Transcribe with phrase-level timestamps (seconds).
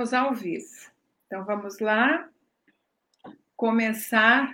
[0.00, 0.64] Estamos ao vivo.
[1.26, 2.26] Então vamos lá
[3.54, 4.50] começar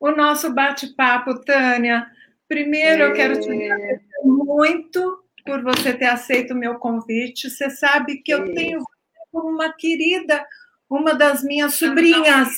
[0.00, 2.10] o nosso bate-papo, Tânia.
[2.48, 7.48] Primeiro eu quero te agradecer muito por você ter aceito o meu convite.
[7.48, 10.44] Você sabe que eu tenho você como uma querida,
[10.90, 12.48] uma das minhas sobrinhas,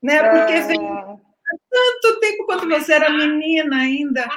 [0.00, 0.22] né?
[0.30, 1.16] Porque ah.
[1.16, 4.28] há tanto tempo quando você era menina ainda.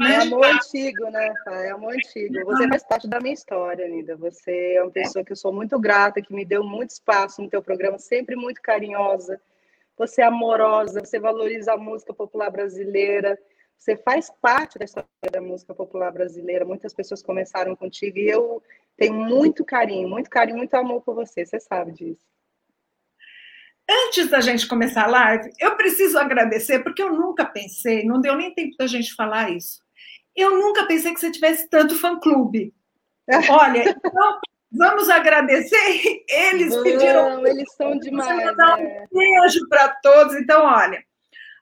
[0.00, 1.32] É amor antigo, né?
[1.48, 2.44] É amor antigo.
[2.44, 4.14] Você faz parte da minha história, Nida.
[4.16, 7.48] Você é uma pessoa que eu sou muito grata, que me deu muito espaço no
[7.48, 9.40] teu programa, sempre muito carinhosa.
[9.96, 13.38] Você é amorosa, você valoriza a música popular brasileira.
[13.78, 16.64] Você faz parte da história da música popular brasileira.
[16.64, 18.62] Muitas pessoas começaram contigo e eu
[18.96, 21.46] tenho muito carinho, muito carinho, muito amor por você.
[21.46, 22.24] Você sabe disso.
[23.88, 28.36] Antes da gente começar a live, eu preciso agradecer, porque eu nunca pensei, não deu
[28.36, 29.85] nem tempo da gente falar isso.
[30.36, 32.74] Eu nunca pensei que você tivesse tanto fã-clube.
[33.50, 34.40] Olha, então,
[34.70, 36.24] vamos agradecer.
[36.28, 37.46] Eles Não, pediram.
[37.46, 38.56] Eles são demais.
[38.56, 40.34] Dar um beijo para todos.
[40.36, 41.02] Então, olha.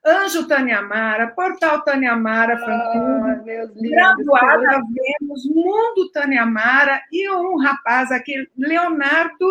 [0.07, 3.41] Anjo Taniamara, Portal Taniamara, ah,
[3.75, 9.47] Graduada Vênus, Mundo Taniamara e um rapaz aqui, Leonardo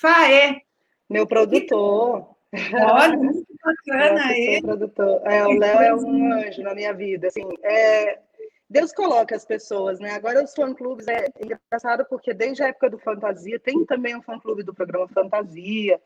[0.00, 0.62] Faé.
[1.10, 2.38] Meu produtor.
[2.72, 4.62] Olha, muito bacana ele.
[4.62, 5.20] Produtor.
[5.24, 7.28] É, o Léo é um anjo na minha vida.
[7.28, 8.18] Assim, é,
[8.70, 10.10] Deus coloca as pessoas, né?
[10.10, 14.62] Agora os fã-clubes é engraçado porque desde a época do Fantasia tem também um fã-clube
[14.62, 16.00] do programa Fantasia.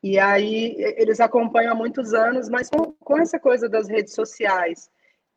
[0.00, 4.88] E aí eles acompanham há muitos anos, mas com, com essa coisa das redes sociais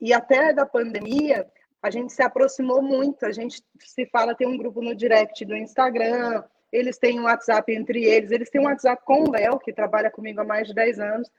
[0.01, 1.47] e até da pandemia,
[1.81, 3.23] a gente se aproximou muito.
[3.25, 7.71] A gente se fala, tem um grupo no direct do Instagram, eles têm um WhatsApp
[7.71, 10.73] entre eles, eles têm um WhatsApp com o Léo, que trabalha comigo há mais de
[10.73, 11.31] 10 anos,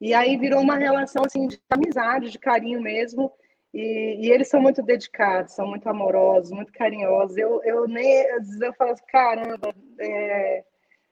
[0.00, 3.32] e aí virou uma relação assim de amizade, de carinho mesmo.
[3.72, 7.36] E, e eles são muito dedicados, são muito amorosos, muito carinhosos.
[7.36, 10.64] Eu, eu nem às vezes eu falo caramba, é,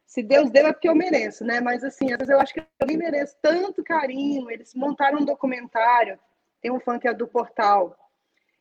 [0.07, 1.61] se Deus deu é porque eu mereço, né?
[1.61, 4.51] Mas assim, às vezes eu acho que eu nem mereço tanto carinho.
[4.51, 6.19] Eles montaram um documentário,
[6.61, 7.95] tem um fã que é do portal,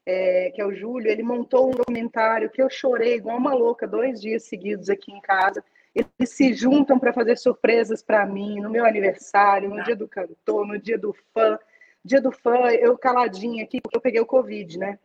[0.06, 3.86] é, que é o Júlio, ele montou um documentário que eu chorei igual uma louca
[3.86, 5.64] dois dias seguidos aqui em casa.
[5.94, 10.66] Eles se juntam para fazer surpresas para mim no meu aniversário, no dia do cantor,
[10.66, 11.58] no dia do fã.
[12.04, 15.00] Dia do fã, eu caladinha aqui, porque eu peguei o Covid, né?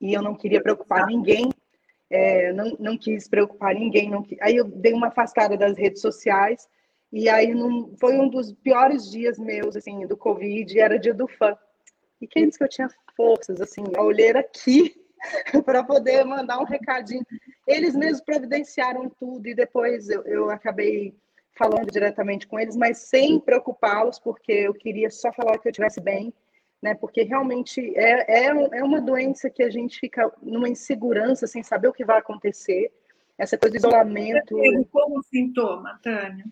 [0.00, 1.50] E eu não queria preocupar ninguém
[2.10, 4.10] é, não, não quis preocupar ninguém.
[4.10, 6.68] Não, aí eu dei uma afastada das redes sociais
[7.12, 7.52] e aí
[8.00, 11.56] foi um dos piores dias meus, assim, do Covid, era dia do fã.
[12.20, 14.94] E quem disse que eu tinha forças, assim, a olheira aqui
[15.64, 17.24] para poder mandar um recadinho.
[17.66, 21.14] Eles mesmos providenciaram tudo e depois eu, eu acabei
[21.56, 26.00] falando diretamente com eles, mas sem preocupá-los, porque eu queria só falar que eu estivesse
[26.00, 26.32] bem
[26.82, 26.94] né?
[26.94, 31.88] Porque realmente é, é, é uma doença que a gente fica numa insegurança sem saber
[31.88, 32.92] o que vai acontecer.
[33.38, 34.56] Essa coisa de isolamento.
[34.90, 36.44] Como sintoma, Tânia?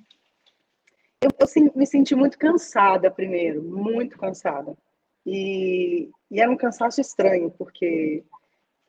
[1.21, 4.77] Eu, eu me senti muito cansada primeiro, muito cansada.
[5.25, 8.23] E, e era um cansaço estranho, porque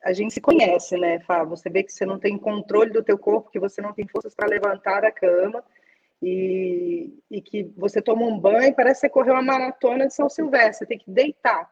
[0.04, 1.42] a gente se conhece, né, Fá?
[1.44, 4.34] Você vê que você não tem controle do teu corpo, que você não tem forças
[4.34, 5.64] para levantar a cama,
[6.22, 10.14] e, e que você toma um banho e parece que você correu uma maratona de
[10.14, 11.70] São Silvestre, você tem que deitar.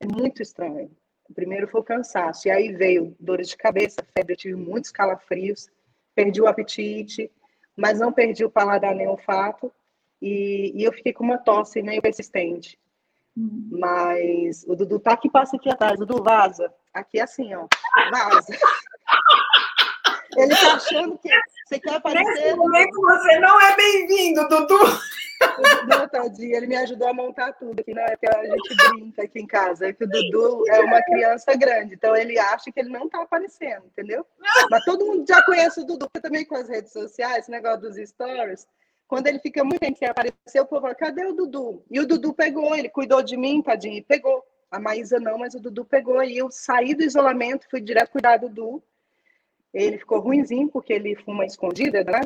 [0.00, 0.90] É muito estranho.
[1.28, 4.90] O primeiro foi o cansaço, e aí veio dores de cabeça, febre, eu tive muitos
[4.90, 5.68] calafrios,
[6.14, 7.30] perdi o apetite,
[7.76, 9.72] mas não perdi o paladar nem o olfato,
[10.20, 12.78] e, e eu fiquei com uma tosse meio persistente.
[13.36, 13.70] Uhum.
[13.72, 16.72] Mas o Dudu tá aqui, passa aqui atrás, Dudu vaza.
[16.92, 17.66] Aqui é assim, ó,
[18.10, 18.52] vaza.
[20.36, 21.30] Ele tá achando que
[21.72, 22.24] você quer aparecer.
[22.24, 24.78] Nesse momento você não é bem-vindo, Dudu.
[25.88, 28.14] Não, tadinho, ele me ajudou a montar tudo aqui, né?
[28.16, 29.88] Que a gente brinca aqui em casa.
[29.88, 33.22] É que o Dudu é uma criança grande, então ele acha que ele não tá
[33.22, 34.24] aparecendo, entendeu?
[34.70, 37.96] Mas todo mundo já conhece o Dudu, também com as redes sociais, esse negócio dos
[37.96, 38.66] stories.
[39.08, 41.84] Quando ele fica muito tempo sem aparecer, o povo fala, cadê o Dudu?
[41.90, 44.44] E o Dudu pegou, ele cuidou de mim, tadinho, e pegou.
[44.70, 46.22] A Maísa não, mas o Dudu pegou.
[46.22, 48.82] E eu saí do isolamento, fui direto cuidar do Dudu.
[49.72, 52.20] Ele ficou ruimzinho, porque ele fuma escondida, né?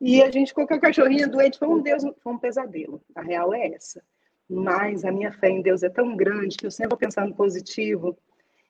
[0.00, 1.58] E a gente ficou com a cachorrinha doente.
[1.58, 3.02] Foi um Deus, foi um pesadelo.
[3.14, 4.02] A real é essa.
[4.48, 8.16] Mas a minha fé em Deus é tão grande que eu sempre vou pensando positivo.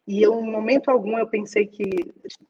[0.06, 1.84] E eu, em momento algum, eu pensei que,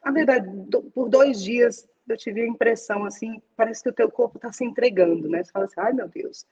[0.05, 0.47] na verdade,
[0.94, 4.65] por dois dias eu tive a impressão assim, parece que o teu corpo está se
[4.65, 5.43] entregando, né?
[5.43, 6.47] Você fala assim, ai meu Deus,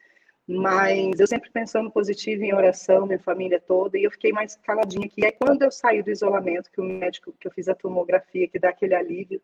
[0.47, 5.07] mas eu sempre pensando positivo em oração, minha família toda, e eu fiquei mais caladinha
[5.07, 5.25] aqui.
[5.25, 8.59] Aí, quando eu saí do isolamento, que o médico, que eu fiz a tomografia, que
[8.59, 9.41] dá aquele alívio,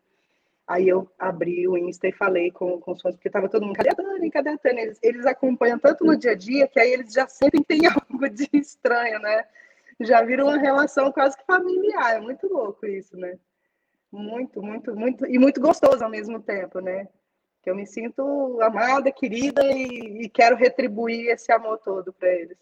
[0.67, 3.75] aí eu abri o Insta e falei com, com os fãs, porque estava todo mundo,
[3.75, 4.81] cadê a Dani, cadê a Dani?
[4.81, 7.81] Eles, eles acompanham tanto no dia a dia, que aí eles já sentem que tem
[7.87, 9.45] algo de estranho, né?
[9.99, 13.37] Já viram uma relação quase que familiar, é muito louco isso, né?
[14.11, 17.07] Muito, muito, muito, e muito gostoso ao mesmo tempo, né?
[17.63, 22.57] Que eu me sinto amada, querida e, e quero retribuir esse amor todo para eles.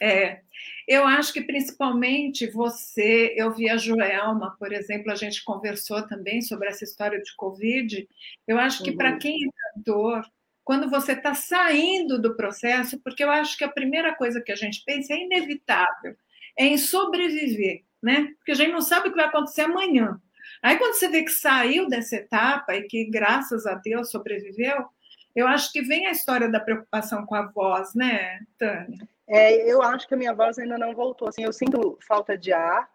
[0.00, 0.42] É,
[0.86, 6.40] eu acho que principalmente você, eu vi a Joelma, por exemplo, a gente conversou também
[6.40, 8.08] sobre essa história de Covid.
[8.46, 8.96] Eu acho que uhum.
[8.96, 10.24] para quem é cantor,
[10.64, 14.56] quando você está saindo do processo, porque eu acho que a primeira coisa que a
[14.56, 16.16] gente pensa é inevitável,
[16.56, 18.32] é em sobreviver, né?
[18.36, 20.20] Porque a gente não sabe o que vai acontecer amanhã.
[20.62, 24.86] Aí quando você vê que saiu dessa etapa e que, graças a Deus, sobreviveu,
[25.34, 29.08] eu acho que vem a história da preocupação com a voz, né, Tânia?
[29.28, 31.28] É, eu acho que a minha voz ainda não voltou.
[31.28, 32.88] Assim, eu sinto falta de ar.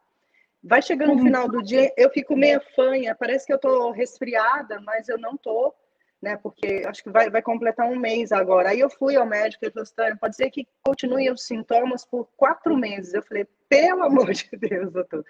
[0.63, 1.23] Vai chegando no uhum.
[1.25, 3.13] final do dia, eu fico meio fanha.
[3.13, 5.73] Parece que eu tô resfriada, mas eu não tô,
[6.21, 6.37] né?
[6.37, 8.69] Porque acho que vai, vai completar um mês agora.
[8.69, 12.03] Aí eu fui ao médico e ele falou assim, pode ser que continue os sintomas
[12.05, 13.13] por quatro meses.
[13.13, 15.23] Eu falei, pelo amor de Deus, doutor.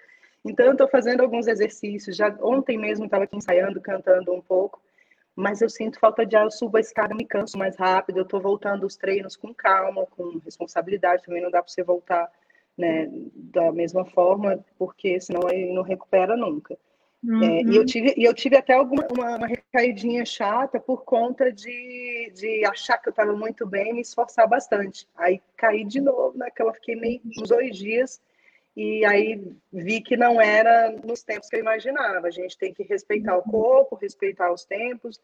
[0.44, 2.16] Então eu estou fazendo alguns exercícios.
[2.16, 4.80] Já ontem mesmo estava aqui ensaiando, cantando um pouco
[5.36, 8.22] mas eu sinto falta de ar, eu subo a escada, me canso mais rápido, eu
[8.22, 12.30] estou voltando os treinos com calma, com responsabilidade, também não dá para você voltar
[12.78, 16.78] né, da mesma forma, porque senão aí não recupera nunca.
[17.22, 17.42] Uhum.
[17.42, 17.86] É, e, eu uhum.
[17.86, 22.98] tive, e eu tive até alguma, uma, uma recaidinha chata por conta de, de achar
[22.98, 25.08] que eu estava muito bem e me esforçar bastante.
[25.16, 28.20] Aí caí de novo naquela, fiquei meio uns dois dias
[28.76, 32.26] e aí vi que não era nos tempos que eu imaginava.
[32.26, 35.20] A gente tem que respeitar o corpo, respeitar os tempos,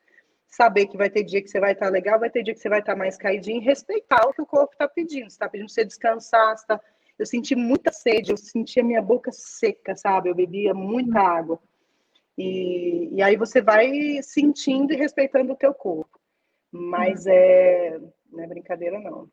[0.46, 2.68] saber que vai ter dia que você vai estar legal, vai ter dia que você
[2.68, 5.26] vai estar mais caidinho, respeitar o que o corpo está pedindo.
[5.26, 6.80] Está pedindo você descansar, tá...
[7.18, 10.28] eu senti muita sede, eu sentia minha boca seca, sabe?
[10.28, 11.60] Eu bebia muita água.
[12.38, 16.20] E, e aí você vai sentindo e respeitando o teu corpo.
[16.70, 18.00] Mas é,
[18.30, 19.28] não é brincadeira, não.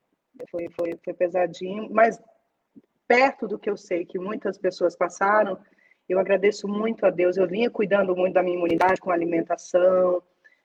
[0.50, 2.20] Foi, foi, foi pesadinho, mas
[3.07, 5.57] perto do que eu sei que muitas pessoas passaram,
[6.07, 7.38] eu agradeço muito a Deus.
[7.38, 10.21] Eu vinha cuidando muito da minha imunidade com alimentação,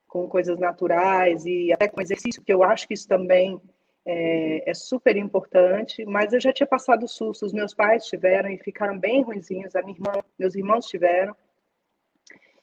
[0.06, 3.60] com coisas naturais e até com exercício, que eu acho que isso também
[4.04, 6.04] é, é, super importante.
[6.04, 7.52] Mas eu já tinha passado sustos.
[7.52, 9.74] Meus pais tiveram e ficaram bem ruinzinhos.
[9.74, 11.34] A minha irmã, meus irmãos tiveram.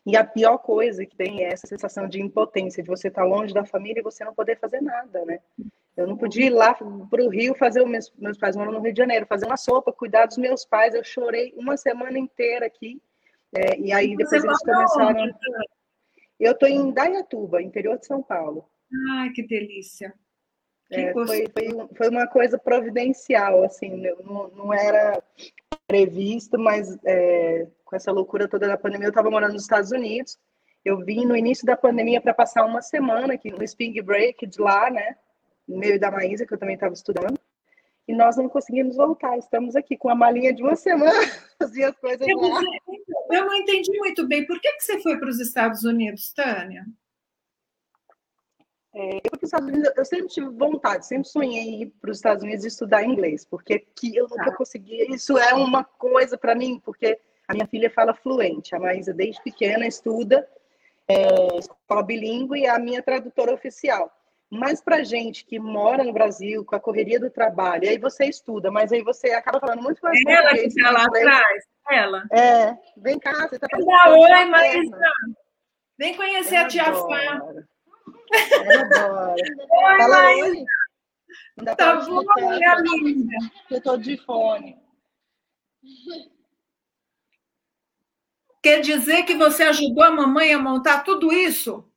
[0.05, 3.53] E a pior coisa que tem é essa sensação de impotência, de você estar longe
[3.53, 5.39] da família e você não poder fazer nada, né?
[5.99, 8.93] Eu não podia ir lá para o Rio fazer, meus, meus pais moram no Rio
[8.93, 10.95] de Janeiro, fazer uma sopa, cuidar dos meus pais.
[10.95, 13.01] Eu chorei uma semana inteira aqui.
[13.53, 15.23] É, e aí depois eles começaram.
[15.23, 15.35] Onde?
[16.39, 18.65] Eu estou em Dayatuba, interior de São Paulo.
[19.11, 20.13] Ai, que delícia.
[20.89, 25.21] é, foi, foi, foi, uma coisa providencial, assim, não, não era
[25.85, 30.39] previsto, mas é, com essa loucura toda da pandemia, eu estava morando nos Estados Unidos.
[30.85, 34.61] Eu vim no início da pandemia para passar uma semana aqui no Spring Break de
[34.61, 35.17] lá, né?
[35.69, 37.39] No meio da Maísa, que eu também estava estudando,
[38.07, 39.37] e nós não conseguimos voltar.
[39.37, 41.11] Estamos aqui com a malinha de uma semana,
[41.61, 42.61] as coisas eu, lá.
[43.31, 44.45] Eu não entendi muito bem.
[44.47, 46.85] Por que, que você foi para os Estados Unidos, Tânia?
[48.95, 52.43] É, eu, Estados Unidos, eu sempre tive vontade, sempre sonhei em ir para os Estados
[52.43, 54.55] Unidos e estudar inglês, porque aqui eu nunca tá.
[54.55, 55.13] conseguia.
[55.13, 59.41] Isso é uma coisa para mim, porque a minha filha fala fluente, a Maísa desde
[59.43, 60.47] pequena estuda
[61.09, 64.15] é, escola bilíngue e é a minha tradutora oficial.
[64.51, 68.71] Mas para gente que mora no Brasil, com a correria do trabalho, aí você estuda,
[68.71, 72.23] mas aí você acaba falando muito mais é Ela que está lá atrás, ela.
[72.31, 74.19] É, vem cá, você está falando.
[74.19, 74.97] Oi, Marisa.
[75.99, 77.41] Vem conhecer ela a tia Fá.
[78.53, 79.35] Ela adora.
[79.35, 80.65] Oi, Fala oi.
[81.77, 83.37] Tá bom, minha linda.
[83.69, 84.81] Eu estou de fone.
[88.63, 91.87] Quer dizer que você ajudou a mamãe a montar tudo isso?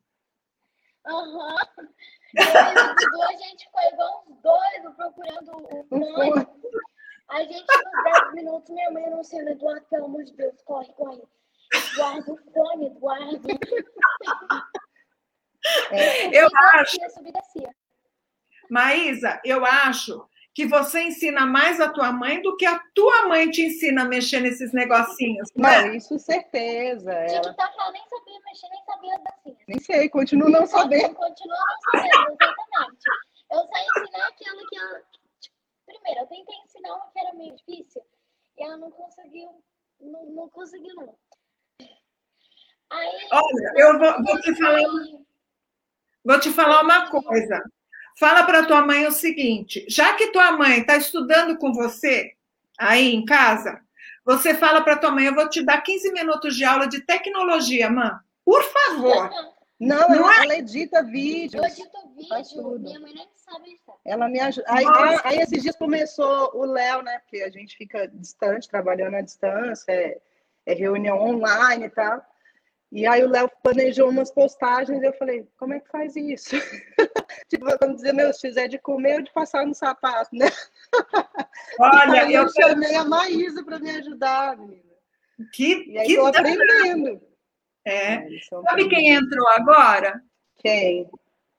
[1.07, 1.57] Aham.
[1.79, 1.92] Uhum
[2.39, 6.47] a gente ficou igual uns doidos procurando o fone.
[7.29, 11.23] A gente, nos 10 minutos, minha mãe anunciando, Eduardo, pelo amor de Deus, corre, corre.
[11.75, 13.49] Eduardo, o fone, Eduardo.
[15.91, 16.97] É, eu acho.
[18.69, 23.51] Maísa, eu acho que você ensina mais a tua mãe do que a tua mãe
[23.51, 25.49] te ensina a mexer nesses negocinhos.
[25.57, 25.97] Não, né?
[25.97, 27.11] isso certeza.
[27.13, 27.41] Ela...
[27.41, 29.42] TikTok ela nem sabia mexer, nem sabia dancinha.
[29.73, 31.15] Nem sei, continuo não sabendo.
[31.17, 33.05] Continua não sabendo, exatamente.
[33.51, 35.03] Eu só ensinar aquela que ela.
[35.87, 38.03] Primeiro, eu tentei ensinar uma que era meio difícil
[38.59, 39.65] e ela não conseguiu.
[39.99, 41.17] Não, não conseguiu, não.
[42.91, 44.83] Aí, Olha, eu vou, vou te falar.
[46.23, 47.65] Vou te falar uma coisa.
[48.19, 52.35] Fala para tua mãe o seguinte: já que tua mãe está estudando com você
[52.79, 53.81] aí em casa,
[54.23, 57.89] você fala para tua mãe: eu vou te dar 15 minutos de aula de tecnologia,
[57.89, 58.11] mãe.
[58.45, 59.31] Por favor.
[59.83, 60.45] Não, não ela, é?
[60.45, 61.59] ela edita vídeo.
[61.59, 62.79] Eu edito vídeo.
[62.79, 63.93] Minha mãe nem sabe isso.
[64.05, 64.67] Ela me ajuda.
[64.69, 64.85] Aí,
[65.25, 67.19] aí, esses dias começou o Léo, né?
[67.19, 70.21] Porque a gente fica distante, trabalhando à distância, é,
[70.67, 72.25] é reunião online e tal.
[72.93, 76.55] E aí o Léo planejou umas postagens e eu falei, como é que faz isso?
[77.49, 80.47] tipo, vamos dizer, meu, se fizer de comer ou de passar no sapato, né?
[81.81, 84.93] Olha, eu, eu chamei a Maísa para me ajudar, menina.
[85.53, 87.32] Que, e aí que tô aprendendo.
[87.85, 88.15] É.
[88.15, 88.29] é
[88.69, 90.23] Sabe quem entrou agora?
[90.59, 91.09] Quem?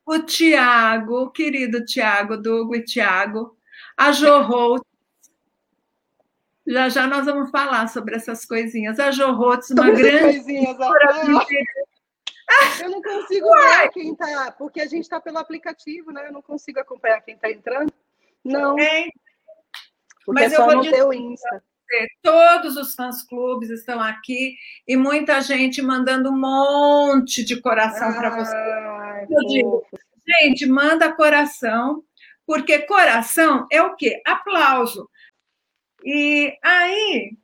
[0.06, 3.58] O Tiago, querido Tiago, Dugo e Tiago,
[3.98, 4.84] a Jorro.
[6.65, 9.00] Já já nós vamos falar sobre essas coisinhas.
[9.00, 10.39] A Jorrotes, uma sobre grande.
[10.39, 10.77] Coisinhas,
[12.82, 16.27] eu não consigo ver quem está, porque a gente está pelo aplicativo, né?
[16.27, 17.92] Eu não consigo acompanhar quem está entrando.
[18.44, 18.77] Não.
[18.77, 19.10] É.
[20.25, 21.63] Porque Mas é só no teu Insta.
[22.21, 24.55] Todos os fãs clubes estão aqui
[24.88, 28.55] e muita gente mandando um monte de coração para você.
[29.29, 29.85] Eu digo,
[30.27, 32.03] gente, manda coração,
[32.45, 34.21] porque coração é o quê?
[34.25, 35.09] Aplauso.
[36.03, 37.38] E aí,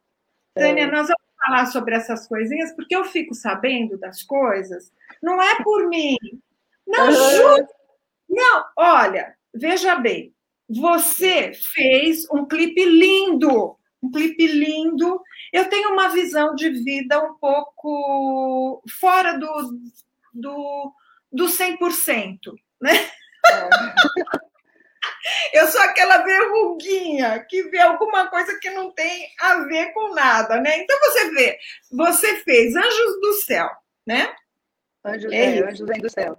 [0.54, 0.92] Tânia, é.
[0.92, 4.92] nós vamos falar sobre essas coisinhas, porque eu fico sabendo das coisas,
[5.22, 6.18] não é por mim.
[6.86, 7.68] Não, uhum.
[8.30, 10.34] Não, olha, veja bem,
[10.68, 15.22] você fez um clipe lindo um clipe lindo.
[15.52, 19.80] Eu tenho uma visão de vida um pouco fora do,
[20.34, 20.94] do,
[21.32, 22.38] do 100%,
[22.82, 22.94] né?
[22.94, 24.20] É.
[25.54, 30.60] Eu sou aquela verruguinha que vê alguma coisa que não tem a ver com nada,
[30.62, 30.80] né?
[30.80, 31.58] Então você vê,
[31.92, 33.70] você fez Anjos do Céu,
[34.06, 34.34] né?
[35.04, 36.38] Anjos, é, é Anjos vem do céu.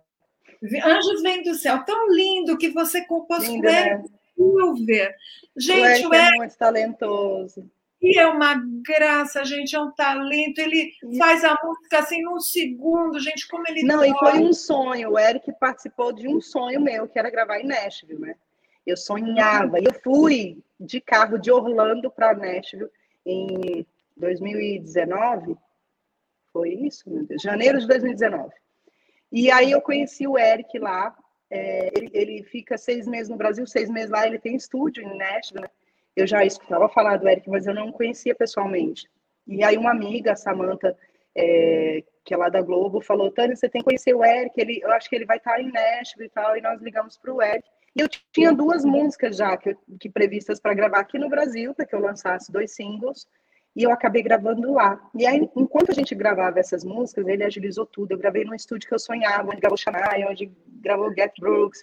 [0.85, 4.03] Anjos vem do céu, tão lindo que você compôs com né?
[4.41, 5.15] Silver.
[5.57, 7.71] Gente, o Eric é muito talentoso.
[8.03, 10.59] E é uma graça, gente, é um talento.
[10.59, 15.11] Ele faz a música assim num segundo, gente, como ele Não, e foi um sonho.
[15.11, 18.35] O Eric participou de um sonho meu, que era gravar em Nashville, né?
[18.87, 19.79] Eu sonhava.
[19.79, 22.89] E eu fui de carro de Orlando para Nashville
[23.27, 25.55] em 2019.
[26.51, 27.43] Foi isso, meu Deus?
[27.43, 28.51] Janeiro de 2019.
[29.31, 31.15] E aí eu conheci o Eric lá,
[31.51, 35.17] é, ele, ele, fica seis meses no Brasil, seis meses lá, ele tem estúdio em
[35.17, 35.71] Nashville, né?
[36.15, 39.09] Eu já escutava falar do Eric, mas eu não conhecia pessoalmente.
[39.47, 40.97] E aí uma amiga, Samantha,
[41.35, 44.81] é, que é lá da Globo, falou, Tânia, você tem que conhecer o Eric, ele,
[44.83, 47.43] eu acho que ele vai estar em Nashville e tal, e nós ligamos para o
[47.43, 47.69] Eric.
[47.97, 51.87] E eu tinha duas músicas já que, que previstas para gravar aqui no Brasil, para
[51.87, 53.27] que eu lançasse dois singles,
[53.75, 55.01] e eu acabei gravando lá.
[55.15, 58.13] E aí, enquanto a gente gravava essas músicas, ele agilizou tudo.
[58.13, 61.81] Eu gravei num estúdio que eu sonhava, onde gravou Shania, onde gravou Get Brooks.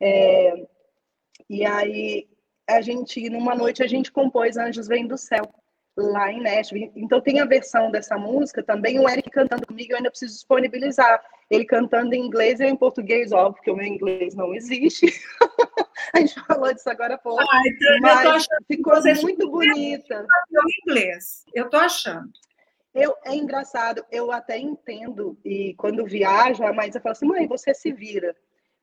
[0.00, 0.66] É...
[1.48, 2.28] E aí,
[2.68, 5.48] a gente, numa noite, a gente compôs Anjos Vêm do Céu,
[5.96, 6.92] lá em Nashville.
[6.94, 11.22] Então, tem a versão dessa música também, o Eric cantando comigo, eu ainda preciso disponibilizar.
[11.50, 15.06] Ele cantando em inglês e em português, óbvio, porque o meu inglês não existe.
[16.16, 17.44] a gente falou disso agora há pouco.
[17.52, 20.26] Ai, então, mas ficou muito bonita.
[20.52, 22.30] O inglês, eu tô achando.
[22.94, 27.74] Eu, é engraçado, eu até entendo, e quando viajo, a Maísa fala assim, mãe, você
[27.74, 28.34] se vira.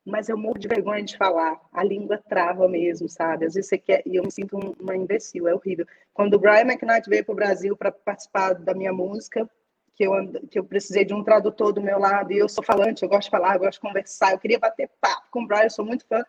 [0.06, 3.46] Mas eu morro de vergonha de falar, a língua trava mesmo, sabe?
[3.46, 5.88] Às vezes você quer, e eu me sinto uma imbecil, é horrível.
[6.14, 9.50] Quando o Brian McKnight veio para o Brasil para participar da minha música,
[9.96, 10.12] que eu,
[10.52, 13.24] que eu precisei de um tradutor do meu lado, e eu sou falante, eu gosto
[13.24, 15.86] de falar, eu gosto de conversar, eu queria bater papo com o Brian, eu sou
[15.86, 16.24] muito fã.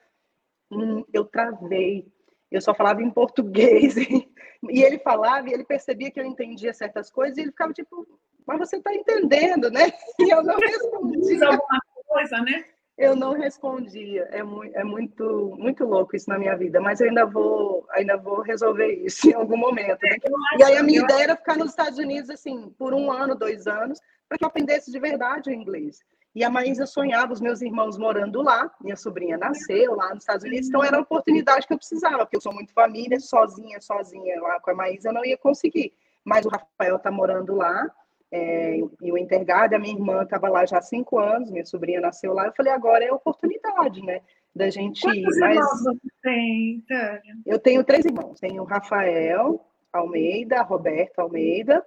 [0.74, 2.06] Hum, eu travei,
[2.50, 3.94] eu só falava em português,
[4.70, 8.06] e ele falava, e ele percebia que eu entendia certas coisas, e ele ficava tipo,
[8.46, 9.92] mas você está entendendo, né?
[10.20, 11.46] E eu não respondia.
[11.46, 12.64] alguma coisa, né?
[12.96, 14.22] Eu não respondia.
[14.30, 18.16] É, mu é muito, muito louco isso na minha vida, mas eu ainda vou, ainda
[18.16, 19.98] vou resolver isso em algum momento.
[20.02, 20.16] Né?
[20.58, 23.66] E aí a minha ideia era ficar nos Estados Unidos assim por um ano, dois
[23.66, 25.98] anos, para que eu aprendesse de verdade o inglês.
[26.34, 30.44] E a Maísa sonhava, os meus irmãos morando lá, minha sobrinha nasceu lá nos Estados
[30.44, 34.40] Unidos, então era a oportunidade que eu precisava, porque eu sou muito família, sozinha, sozinha
[34.42, 35.92] lá com a Maísa eu não ia conseguir.
[36.24, 37.88] Mas o Rafael está morando lá,
[38.32, 42.00] é, e o Intergado, a minha irmã estava lá já há cinco anos, minha sobrinha
[42.00, 44.20] nasceu lá, eu falei, agora é a oportunidade, né?
[44.52, 45.40] Da gente Quantos ir.
[45.40, 47.36] Mas irmãos você tem, Tânia?
[47.46, 48.38] Eu tenho três irmãos.
[48.38, 51.84] Tenho o Rafael Almeida, Roberto Almeida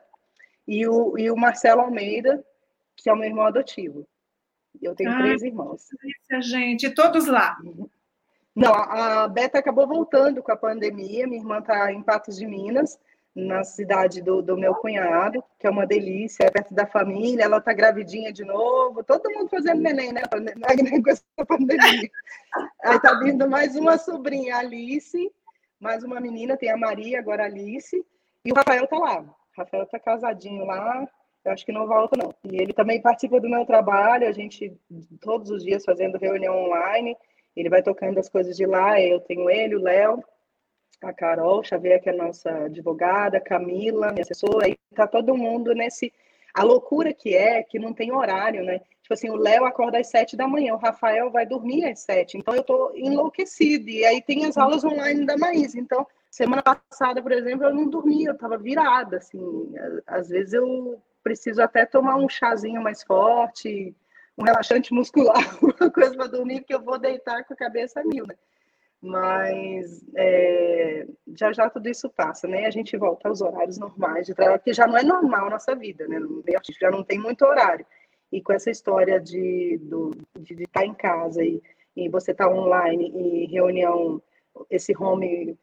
[0.65, 2.43] e o, e o Marcelo Almeida,
[2.95, 4.05] que é o meu irmão adotivo.
[4.81, 5.87] Eu tenho ah, três irmãos.
[6.41, 7.57] gente, todos lá.
[8.55, 11.27] Não, a Beta acabou voltando com a pandemia.
[11.27, 12.99] Minha irmã está em Patos de Minas
[13.37, 17.61] na cidade do, do, meu cunhado, que é uma delícia, é perto da família, ela
[17.61, 20.23] tá gravidinha de novo, todo mundo fazendo neném, né?
[21.03, 22.09] Com essa pandemia.
[22.83, 25.31] Aí tá vindo mais uma sobrinha, Alice,
[25.79, 28.03] mais uma menina, tem a Maria, agora a Alice,
[28.43, 29.19] e o Rafael tá lá.
[29.21, 31.07] O Rafael tá casadinho lá,
[31.47, 32.33] eu acho que não volta, não.
[32.43, 34.77] E ele também participa do meu trabalho, a gente
[35.21, 37.15] todos os dias fazendo reunião online,
[37.55, 40.21] ele vai tocando as coisas de lá, eu tenho ele, o Léo,
[41.01, 45.73] a Carol Xavier, que é a nossa advogada, Camila, minha assessora, aí tá todo mundo
[45.73, 46.11] nesse.
[46.53, 48.79] A loucura que é que não tem horário, né?
[49.01, 52.37] Tipo assim, o Léo acorda às sete da manhã, o Rafael vai dormir às sete.
[52.37, 53.89] Então eu tô enlouquecida.
[53.89, 55.79] E aí tem as aulas online da Maísa.
[55.79, 59.71] Então, semana passada, por exemplo, eu não dormi, eu tava virada, assim.
[60.07, 63.93] Às vezes eu preciso até tomar um chazinho mais forte,
[64.37, 68.25] um relaxante muscular, uma coisa para dormir, porque eu vou deitar com a cabeça mil,
[68.25, 68.35] né?
[69.01, 71.05] Mas é,
[71.35, 72.65] já já tudo isso passa, né?
[72.65, 75.75] A gente volta aos horários normais de trabalho, porque já não é normal a nossa
[75.75, 76.17] vida, né?
[76.79, 77.85] Já não tem muito horário.
[78.31, 79.79] E com essa história de,
[80.49, 81.61] estar em casa e,
[81.95, 84.21] e você estar tá online e reunião,
[84.69, 85.57] esse home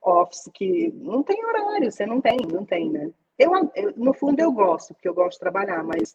[0.00, 3.10] office que não tem horário, você não tem, não tem, né?
[3.40, 6.14] Eu, eu, no fundo, eu gosto, porque eu gosto de trabalhar, mas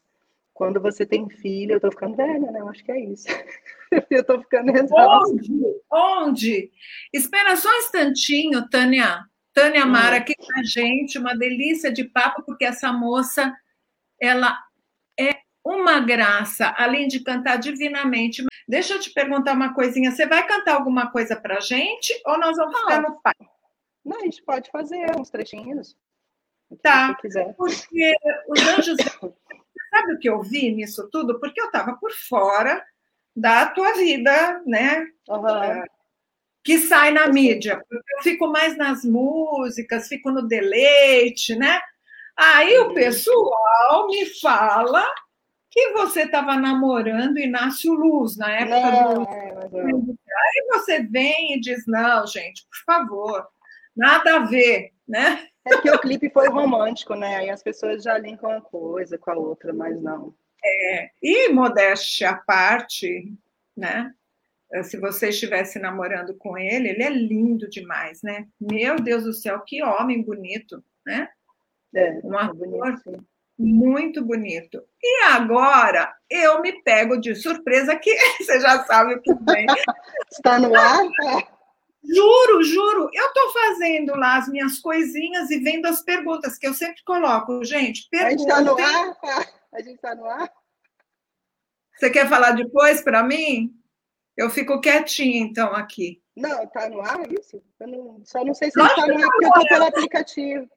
[0.53, 2.59] quando você tem filho, eu tô ficando velha, né?
[2.59, 3.25] Eu acho que é isso.
[4.11, 5.33] eu tô ficando exausta.
[5.33, 5.81] Onde?
[5.91, 6.71] Onde?
[7.11, 9.25] Espera só um instantinho, Tânia.
[9.55, 9.89] Tânia hum.
[9.89, 13.51] Mara aqui com a gente, uma delícia de papo, porque essa moça,
[14.21, 14.55] ela
[15.19, 15.31] é
[15.65, 18.45] uma graça, além de cantar divinamente.
[18.67, 20.11] Deixa eu te perguntar uma coisinha.
[20.11, 23.33] Você vai cantar alguma coisa pra gente ou nós vamos ficar no pai?
[24.05, 25.97] Não, a gente pode fazer uns trechinhos.
[26.81, 27.15] Tá,
[27.57, 28.13] porque
[28.47, 28.97] os anjos.
[29.89, 31.39] Sabe o que eu vi nisso tudo?
[31.39, 32.83] Porque eu estava por fora
[33.35, 35.05] da tua vida, né?
[35.29, 35.83] Uhum.
[36.63, 37.81] Que sai na mídia.
[37.91, 41.79] Eu fico mais nas músicas, fico no deleite, né?
[42.35, 45.05] Aí o pessoal me fala
[45.69, 49.29] que você estava namorando Inácio Luz na época não, do.
[49.29, 53.47] É, Aí você vem e diz: não, gente, por favor,
[53.95, 55.47] nada a ver, né?
[55.67, 57.37] É que o clipe foi romântico, né?
[57.37, 60.33] Aí as pessoas já linkam uma coisa com a outra, mas não.
[60.63, 63.33] É, e modéstia à parte,
[63.75, 64.13] né?
[64.83, 68.47] Se você estivesse namorando com ele, ele é lindo demais, né?
[68.59, 71.29] Meu Deus do céu, que homem bonito, né?
[71.93, 73.25] É, um ator bonito,
[73.57, 74.83] muito bonito.
[75.01, 79.65] E agora eu me pego de surpresa que você já sabe o que vem.
[80.31, 81.01] Está no ar?
[82.07, 83.09] Juro, juro.
[83.13, 87.63] Eu estou fazendo lá as minhas coisinhas e vendo as perguntas que eu sempre coloco.
[87.63, 88.07] Gente.
[88.13, 89.17] A gente está no ar?
[89.73, 90.51] A gente está no ar?
[91.95, 93.73] Você quer falar depois para mim?
[94.35, 96.21] Eu fico quietinha, então, aqui.
[96.35, 97.63] Não, está no ar isso?
[97.79, 100.69] Eu não, só não sei se está no ar porque eu estou pelo aplicativo.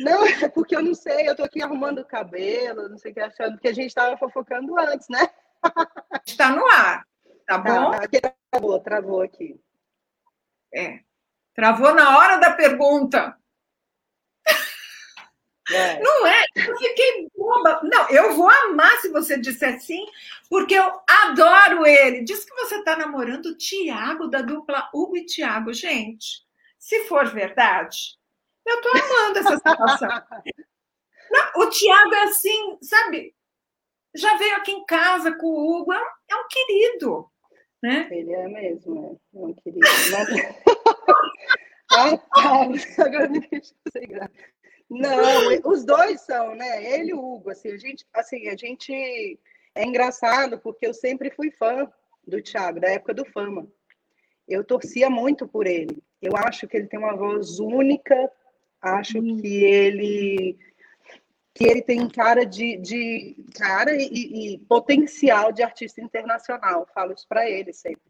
[0.00, 3.14] Não, é porque eu não sei, eu estou aqui arrumando o cabelo, não sei o
[3.14, 5.28] que, achando, porque a gente estava fofocando antes, né?
[6.26, 7.06] Está no ar,
[7.46, 7.92] tá, tá bom?
[7.92, 9.60] Ah, travou, travou aqui.
[10.74, 11.00] É.
[11.54, 13.36] Travou na hora da pergunta.
[15.72, 16.00] É.
[16.00, 16.44] Não é?
[16.54, 17.80] Eu fiquei boba.
[17.82, 20.06] Não, eu vou amar se você disser sim,
[20.48, 22.22] porque eu adoro ele.
[22.22, 25.72] Diz que você está namorando o Tiago, da dupla Hugo e Tiago.
[25.72, 26.44] Gente,
[26.78, 28.16] se for verdade,
[28.64, 30.08] eu estou amando essa situação.
[31.30, 33.34] Não, o Tiago é assim, sabe?
[34.14, 37.30] Já veio aqui em casa com o Hugo, é um, é um querido.
[37.82, 38.08] Né?
[38.10, 39.86] Ele é mesmo, é, querido.
[41.92, 42.20] Ai,
[42.98, 44.32] agora me deixa sem graça.
[44.88, 46.84] Não, os dois são, né?
[46.94, 49.38] Ele e o Hugo, assim, a gente, assim, a gente
[49.74, 51.90] é engraçado porque eu sempre fui fã
[52.26, 53.66] do Thiago, da época do Fama.
[54.48, 56.02] Eu torcia muito por ele.
[56.22, 58.30] Eu acho que ele tem uma voz única,
[58.80, 59.38] acho hum.
[59.40, 60.56] que ele
[61.56, 66.86] que ele tem cara de, de cara e, e, potencial de artista internacional.
[66.94, 68.02] Falo isso para ele sempre.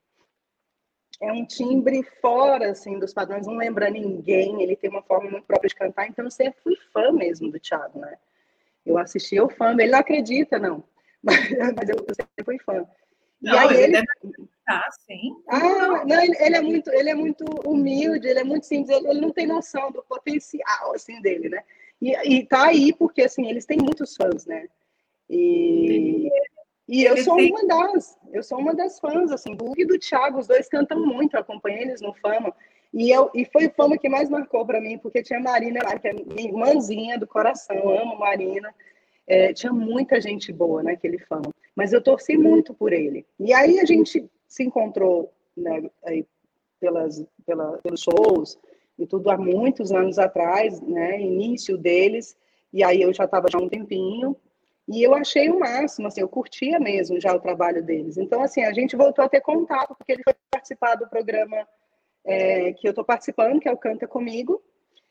[1.22, 4.60] É um timbre fora assim dos padrões, não lembra ninguém.
[4.60, 6.08] Ele tem uma forma muito própria de cantar.
[6.08, 8.18] Então eu sempre fui fã mesmo do Thiago, né?
[8.84, 9.70] Eu assisti o fã.
[9.78, 10.82] Ele não acredita não,
[11.22, 11.36] mas,
[11.78, 12.84] mas eu, eu sempre fui fã.
[13.40, 14.02] Não, e aí ele,
[14.68, 15.36] Ah, sim.
[15.48, 19.08] Ah, não, ele, ele, é muito, ele é muito humilde, ele é muito simples, ele,
[19.08, 21.62] ele não tem noção do potencial assim dele, né?
[22.00, 24.66] E, e tá aí porque, assim, eles têm muitos fãs, né?
[25.28, 26.28] E,
[26.88, 29.98] e eu sou uma das, eu sou uma das fãs, assim, do Hugo e do
[29.98, 32.54] Thiago, os dois cantam muito, eu acompanhei eles no Fama.
[32.92, 35.80] E, eu, e foi o Fama que mais marcou para mim, porque tinha a Marina
[35.82, 38.72] lá, que é minha irmãzinha do coração, amo Marina.
[39.26, 41.52] É, tinha muita gente boa naquele Fama.
[41.74, 43.26] Mas eu torci muito por ele.
[43.40, 46.24] E aí a gente se encontrou né, aí
[46.78, 48.58] pelas, pela, pelos shows,
[48.98, 52.36] e tudo há muitos anos atrás, né, início deles,
[52.72, 54.36] e aí eu já estava já um tempinho,
[54.88, 58.16] e eu achei o máximo, assim, eu curtia mesmo já o trabalho deles.
[58.16, 61.66] Então, assim, a gente voltou a ter contato, porque ele foi participar do programa
[62.24, 64.62] é, que eu estou participando, que é o Canta Comigo.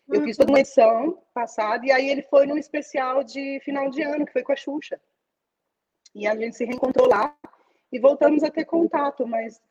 [0.08, 4.02] Eu fiz toda uma edição passada, e aí ele foi num especial de final de
[4.02, 5.00] ano, que foi com a Xuxa.
[6.14, 7.36] E a gente se reencontrou lá,
[7.92, 9.62] e voltamos a ter contato, mas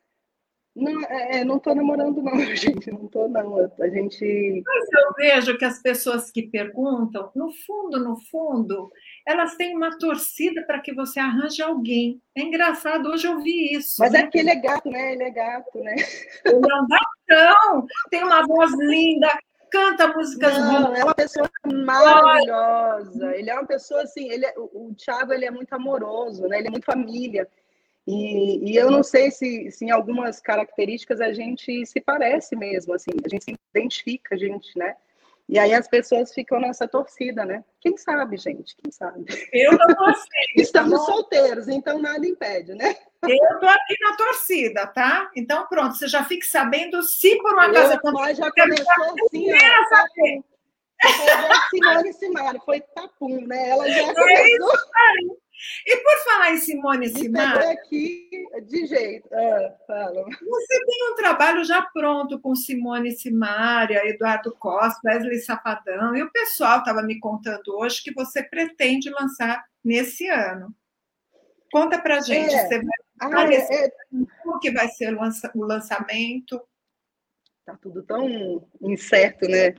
[0.75, 2.91] Não, é, é não tô namorando, não, gente.
[2.91, 3.57] Não tô, não.
[3.79, 4.63] A gente.
[4.65, 8.91] Mas eu vejo que as pessoas que perguntam, no fundo, no fundo,
[9.25, 12.21] elas têm uma torcida para que você arranje alguém.
[12.35, 13.95] É engraçado, hoje eu vi isso.
[13.99, 14.19] Mas né?
[14.19, 15.13] é que ele é gato, né?
[15.13, 15.95] Ele é gato, né?
[16.43, 19.29] Ele é um gatão, tem uma voz linda,
[19.71, 23.35] canta músicas Não, é uma pessoa maravilhosa.
[23.35, 26.59] Ele é uma pessoa assim, ele é, o Thiago ele é muito amoroso, né?
[26.59, 27.47] Ele é muito família.
[28.07, 32.93] E, e, eu não sei se, se em algumas características a gente se parece mesmo,
[32.93, 34.95] assim, a gente se identifica, a gente, né?
[35.47, 37.63] E aí as pessoas ficam nessa torcida, né?
[37.79, 38.75] Quem sabe, gente?
[38.77, 39.25] Quem sabe?
[39.53, 40.29] Eu não torcida.
[40.57, 42.95] Estamos tá solteiros, então nada impede, né?
[43.23, 45.31] Eu tô aqui na torcida, tá?
[45.35, 48.35] Então pronto, você já fique sabendo se por uma casa acontecer.
[48.35, 50.45] já começou assim, ó.
[51.69, 53.69] Simone Simari, foi tapum, né?
[53.69, 54.73] Ela já é começou.
[54.73, 55.44] É
[55.85, 57.71] e por falar em Simone Simaria.
[57.71, 58.29] aqui
[58.63, 59.27] de jeito.
[59.33, 60.23] Ah, fala.
[60.23, 66.31] Você tem um trabalho já pronto com Simone Simaria, Eduardo Costa, Wesley Safadão, e o
[66.31, 70.73] pessoal estava me contando hoje que você pretende lançar nesse ano.
[71.71, 72.53] Conta pra gente.
[72.53, 72.67] É.
[72.67, 73.91] Você vai ah, é, é...
[74.43, 76.61] como que vai ser o lançamento?
[77.65, 79.73] Tá tudo tão incerto, né?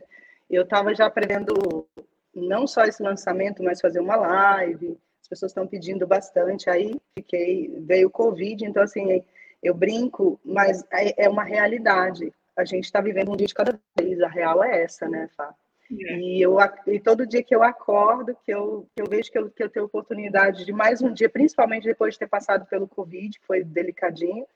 [0.49, 1.89] Eu estava já aprendendo
[2.35, 6.71] não só esse lançamento, mas fazer uma live as pessoas estão pedindo bastante.
[6.71, 9.23] Aí fiquei, veio o Covid, então assim,
[9.63, 12.33] eu brinco, mas é, é uma realidade.
[12.57, 15.53] A gente está vivendo um dia de cada vez, a real é essa, né, Fá?
[15.91, 16.19] É.
[16.19, 19.51] E, eu, e todo dia que eu acordo, que eu, que eu vejo que eu,
[19.51, 23.39] que eu tenho oportunidade de mais um dia, principalmente depois de ter passado pelo Covid,
[23.39, 24.47] que foi delicadinho,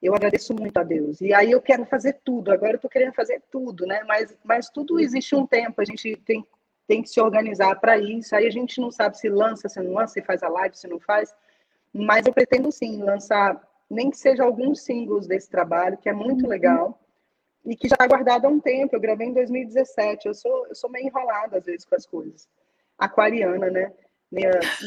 [0.00, 1.20] eu agradeço muito a Deus.
[1.20, 4.04] E aí eu quero fazer tudo, agora eu estou querendo fazer tudo, né?
[4.06, 6.46] Mas, mas tudo existe um tempo, a gente tem
[6.88, 8.34] tem que se organizar para isso.
[8.34, 10.88] Aí a gente não sabe se lança, se não lança, se faz a live, se
[10.88, 11.34] não faz.
[11.92, 16.44] Mas eu pretendo sim lançar, nem que seja alguns singles desse trabalho, que é muito
[16.44, 16.48] uhum.
[16.48, 16.98] legal
[17.64, 18.96] e que já está guardado há um tempo.
[18.96, 20.26] Eu gravei em 2017.
[20.26, 22.48] Eu sou, eu sou meio enrolada às vezes com as coisas.
[22.98, 23.92] Aquariana, né?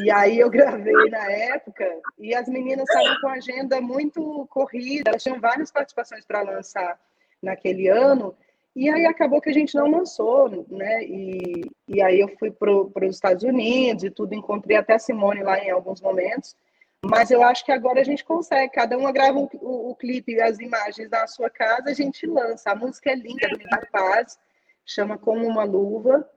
[0.04, 1.88] E aí eu gravei na época
[2.18, 7.00] e as meninas estavam com agenda muito corrida, elas tinham várias participações para lançar
[7.42, 8.36] naquele ano
[8.76, 11.04] e aí acabou que a gente não lançou, né?
[11.04, 15.44] E, e aí eu fui para os Estados Unidos e tudo, encontrei até a Simone
[15.44, 16.56] lá em alguns momentos.
[17.04, 20.40] Mas eu acho que agora a gente consegue, cada uma grava o, o, o clipe,
[20.40, 22.72] as imagens da sua casa, a gente lança.
[22.72, 24.40] A música é linda, do Nivar Paz,
[24.86, 26.30] chama Como Uma Luva.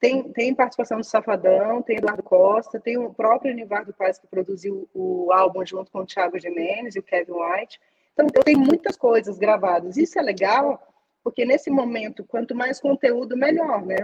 [0.00, 4.88] Tem, tem participação do Safadão, tem Eduardo Costa, tem o próprio Nivardo Paz que produziu
[4.94, 7.80] o álbum junto com o Thiago Jimenez e o Kevin White.
[8.12, 9.96] Então, eu tenho muitas coisas gravadas.
[9.96, 10.80] Isso é legal,
[11.28, 13.98] porque nesse momento, quanto mais conteúdo, melhor, né?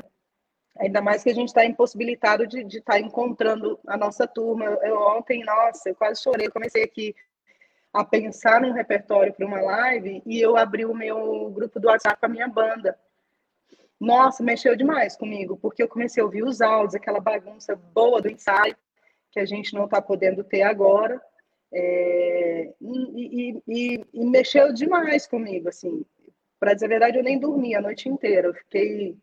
[0.79, 4.67] Ainda mais que a gente está impossibilitado de estar tá encontrando a nossa turma.
[4.83, 6.49] Eu ontem, nossa, eu quase chorei.
[6.49, 7.17] Eu comecei aqui
[7.95, 12.21] a pensar num repertório para uma live e eu abri o meu grupo do WhatsApp
[12.21, 12.95] com a minha banda.
[13.99, 18.31] Nossa, mexeu demais comigo, porque eu comecei a ouvir os áudios, aquela bagunça boa do
[18.31, 18.77] ensaio,
[19.33, 21.19] que a gente não está podendo ter agora.
[21.73, 26.05] É, e, e, e, e, mexeu demais comigo, assim.
[26.59, 28.49] Para dizer a verdade, eu nem dormi a noite inteira.
[28.49, 29.17] Eu fiquei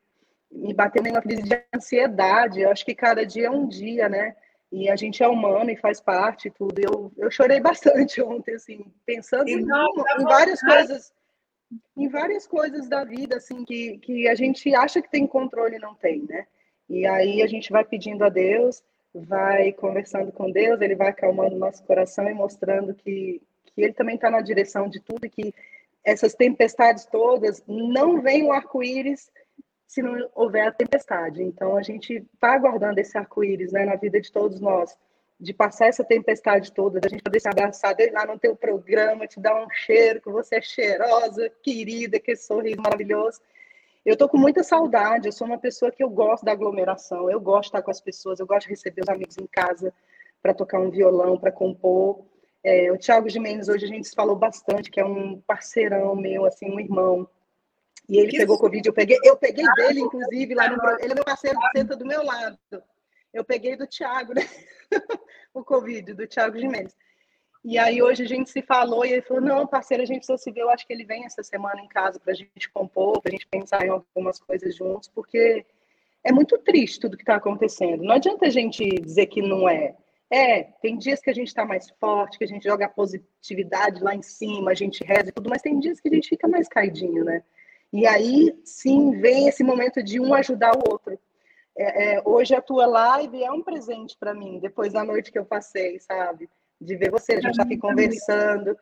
[0.52, 2.62] me batendo em uma crise de ansiedade.
[2.62, 4.36] Eu acho que cada dia é um dia, né?
[4.72, 6.80] E a gente é humano e faz parte e tudo.
[6.80, 11.14] Eu, eu chorei bastante ontem, assim, pensando em, em várias coisas,
[11.98, 15.80] em várias coisas da vida, assim, que, que a gente acha que tem controle e
[15.80, 16.48] não tem, né?
[16.90, 21.56] E aí a gente vai pedindo a Deus, vai conversando com Deus, ele vai acalmando
[21.56, 25.54] nosso coração e mostrando que, que ele também está na direção de tudo e que
[26.04, 29.32] essas tempestades todas, não vem o arco-íris
[29.88, 31.44] se não houver a tempestade.
[31.44, 34.98] Então, a gente está aguardando esse arco-íris né, na vida de todos nós,
[35.40, 39.28] de passar essa tempestade toda, da gente poder se abraçar, de lá no teu programa,
[39.28, 43.42] te dar um cheiro, que você é cheirosa, querida, que sorriso maravilhoso.
[44.06, 47.40] Eu estou com muita saudade, eu sou uma pessoa que eu gosto da aglomeração, eu
[47.40, 49.94] gosto de estar com as pessoas, eu gosto de receber os amigos em casa
[50.42, 52.26] para tocar um violão, para compor.
[52.64, 56.46] É, o Thiago Jimenez, hoje a gente se falou bastante, que é um parceirão meu,
[56.46, 57.28] assim, um irmão.
[58.08, 58.64] E ele que pegou isso?
[58.64, 62.06] Covid, eu peguei, eu peguei dele, inclusive, lá no Ele é meu parceiro, senta do
[62.06, 62.58] meu lado.
[63.34, 64.42] Eu peguei do Thiago, né?
[65.54, 66.96] o Covid, do Thiago Jimenez.
[67.64, 70.38] E aí hoje a gente se falou e ele falou, não, parceiro, a gente precisa
[70.38, 73.22] se ver, eu acho que ele vem essa semana em casa para a gente compor,
[73.22, 75.64] para a gente pensar em algumas coisas juntos, porque
[76.24, 78.04] é muito triste tudo que está acontecendo.
[78.04, 79.96] Não adianta a gente dizer que não é.
[80.32, 84.02] É, tem dias que a gente está mais forte, que a gente joga a positividade
[84.02, 86.48] lá em cima, a gente reza e tudo, mas tem dias que a gente fica
[86.48, 87.44] mais caidinho, né?
[87.92, 91.20] E aí, sim, vem esse momento de um ajudar o outro.
[91.78, 95.38] É, é, hoje a tua live é um presente para mim, depois da noite que
[95.38, 96.50] eu passei, sabe?
[96.80, 98.78] De ver você, a gente está aqui conversando.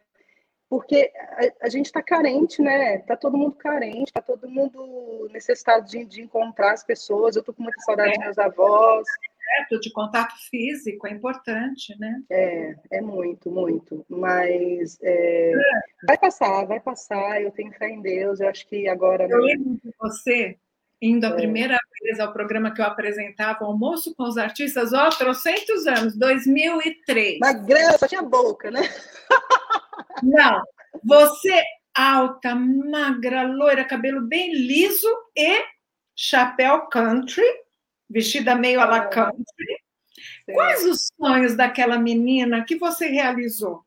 [0.69, 2.97] porque a, a gente está carente, né?
[2.97, 7.35] Está todo mundo carente, está todo mundo necessitado de, de, encontrar as pessoas.
[7.35, 9.07] Eu estou com muita saudade dos meus avós.
[9.81, 12.23] De contato físico é importante, né?
[12.29, 14.03] É, é muito, muito.
[14.09, 15.55] Mas é, é.
[16.07, 17.41] vai passar, vai passar.
[17.41, 18.39] Eu tenho fé em Deus.
[18.39, 19.27] Eu acho que agora.
[19.29, 20.57] Eu lembro de você
[21.01, 21.35] indo a é.
[21.35, 27.39] primeira vez ao programa que eu apresentava, Almoço com os Artistas, ó, trocentos anos, 2003.
[27.39, 28.81] Magrela, só tinha boca, né?
[30.23, 30.61] Não,
[31.03, 31.63] você
[31.95, 35.63] alta, magra, loira, cabelo bem liso e
[36.15, 37.45] chapéu country,
[38.09, 39.09] vestida meio la
[40.47, 40.53] é.
[40.53, 43.83] Quais os sonhos daquela menina que você realizou?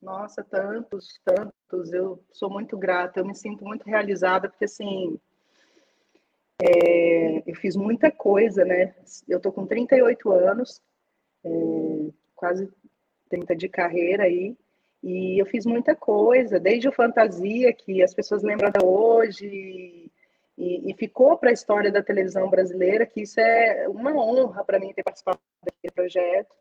[0.00, 1.92] Nossa, tantos, tantos.
[1.92, 5.18] Eu sou muito grata, eu me sinto muito realizada, porque assim,
[6.60, 8.94] é, eu fiz muita coisa, né?
[9.28, 10.80] Eu tô com 38 anos,
[11.44, 11.50] é,
[12.34, 12.70] quase
[13.28, 14.56] 30 de carreira aí,
[15.02, 20.10] e eu fiz muita coisa, desde o Fantasia, que as pessoas lembram até hoje,
[20.60, 24.78] e, e ficou para a história da televisão brasileira, que isso é uma honra para
[24.78, 26.54] mim ter participado daquele projeto.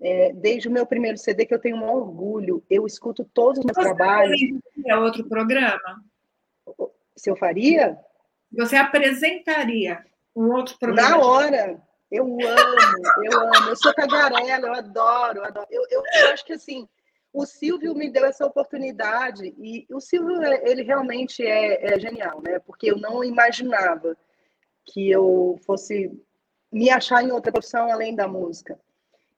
[0.00, 3.64] É, desde o meu primeiro CD, que eu tenho um orgulho, eu escuto todos os
[3.64, 4.40] meus Você trabalhos.
[4.86, 6.04] É outro programa?
[7.16, 7.98] Se eu faria?
[8.52, 10.04] Você apresentaria
[10.36, 11.10] um outro programa?
[11.10, 11.82] Na hora.
[12.10, 13.70] Eu amo, eu amo.
[13.70, 15.66] Eu sou tagarela, eu adoro, eu adoro.
[15.70, 16.86] Eu, eu, eu, acho que assim,
[17.32, 22.58] o Silvio me deu essa oportunidade e o Silvio, ele realmente é, é genial, né?
[22.58, 24.16] Porque eu não imaginava
[24.84, 26.10] que eu fosse
[26.70, 28.78] me achar em outra profissão além da música.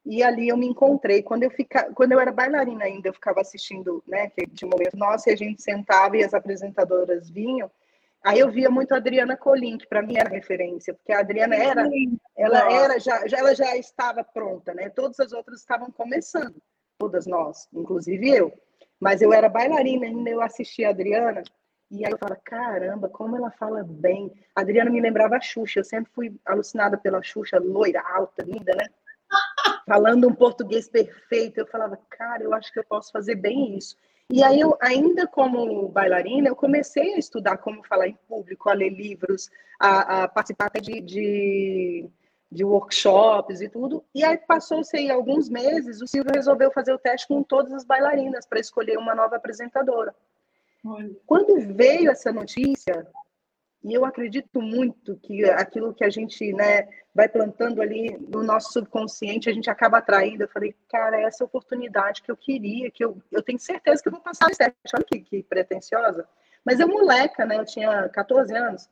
[0.05, 1.23] E ali eu me encontrei.
[1.23, 1.91] Quando eu, fica...
[1.95, 4.31] Quando eu era bailarina ainda, eu ficava assistindo, né?
[4.51, 7.71] De momento nosso, e a gente sentava e as apresentadoras vinham.
[8.25, 11.55] Aí eu via muito a Adriana Colim, que para mim era referência, porque a Adriana
[11.55, 11.87] era,
[12.35, 14.89] ela era já, já, ela já estava pronta, né?
[14.89, 16.55] Todas as outras estavam começando,
[16.99, 18.53] todas nós, inclusive eu.
[19.01, 21.43] Mas eu era bailarina ainda, eu assistia a Adriana,
[21.91, 24.33] e aí eu falava, caramba, como ela fala bem.
[24.55, 28.75] A Adriana me lembrava a Xuxa, eu sempre fui alucinada pela Xuxa, loira, alta, linda,
[28.75, 28.87] né?
[29.87, 33.97] Falando um português perfeito, eu falava, cara, eu acho que eu posso fazer bem isso.
[34.31, 38.73] E aí, eu, ainda como bailarina, eu comecei a estudar como falar em público, a
[38.73, 42.09] ler livros, a, a participar de, de,
[42.55, 44.05] de, workshops e tudo.
[44.15, 48.47] E aí, passou-se alguns meses, o Silvio resolveu fazer o teste com todas as bailarinas
[48.47, 50.15] para escolher uma nova apresentadora.
[50.85, 51.11] Olha.
[51.27, 53.07] Quando veio essa notícia,
[53.85, 58.73] e eu acredito muito que aquilo que a gente né, vai plantando ali no nosso
[58.73, 60.45] subconsciente, a gente acaba atraindo.
[60.45, 64.09] Eu falei, cara, é essa oportunidade que eu queria, que eu, eu tenho certeza que
[64.09, 64.75] eu vou passar teste.
[64.95, 66.27] Olha que, que pretenciosa.
[66.65, 67.59] Mas eu moleca, né?
[67.59, 68.89] Eu tinha 14 anos.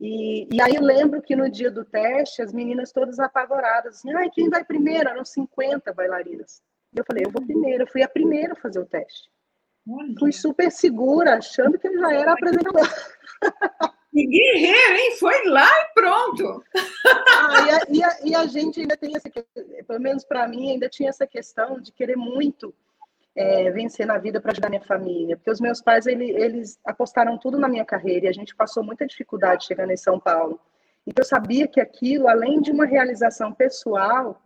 [0.00, 4.14] E, e aí eu lembro que no dia do teste, as meninas todas apavoradas, assim,
[4.14, 5.08] ai, quem vai primeiro?
[5.08, 6.62] Eram 50 bailarinas.
[6.94, 7.82] E eu falei, eu vou primeiro.
[7.82, 9.30] Eu fui a primeira a fazer o teste.
[9.88, 10.14] Olha.
[10.18, 12.88] Fui super segura, achando que eu já era apresentadora.
[14.10, 15.16] Que guerreiro, hein?
[15.18, 16.64] Foi lá e pronto.
[17.06, 20.72] Ah, e, a, e, a, e, a, gente ainda tem essa pelo menos para mim,
[20.72, 22.74] ainda tinha essa questão de querer muito
[23.38, 25.36] é, vencer na vida para ajudar minha família.
[25.36, 28.82] Porque os meus pais, eles, eles apostaram tudo na minha carreira e a gente passou
[28.82, 30.60] muita dificuldade chegando em São Paulo.
[31.06, 34.42] Então eu sabia que aquilo, além de uma realização pessoal,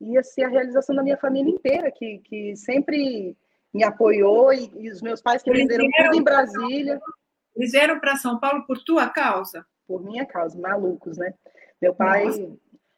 [0.00, 3.36] ia ser a realização da minha família inteira, que, que sempre
[3.72, 7.00] me apoiou e, e os meus pais que venderam tudo em Brasília.
[7.54, 9.64] Eles vieram para São Paulo por tua causa?
[9.86, 11.32] Por minha causa, malucos, né?
[11.80, 12.26] Meu pai,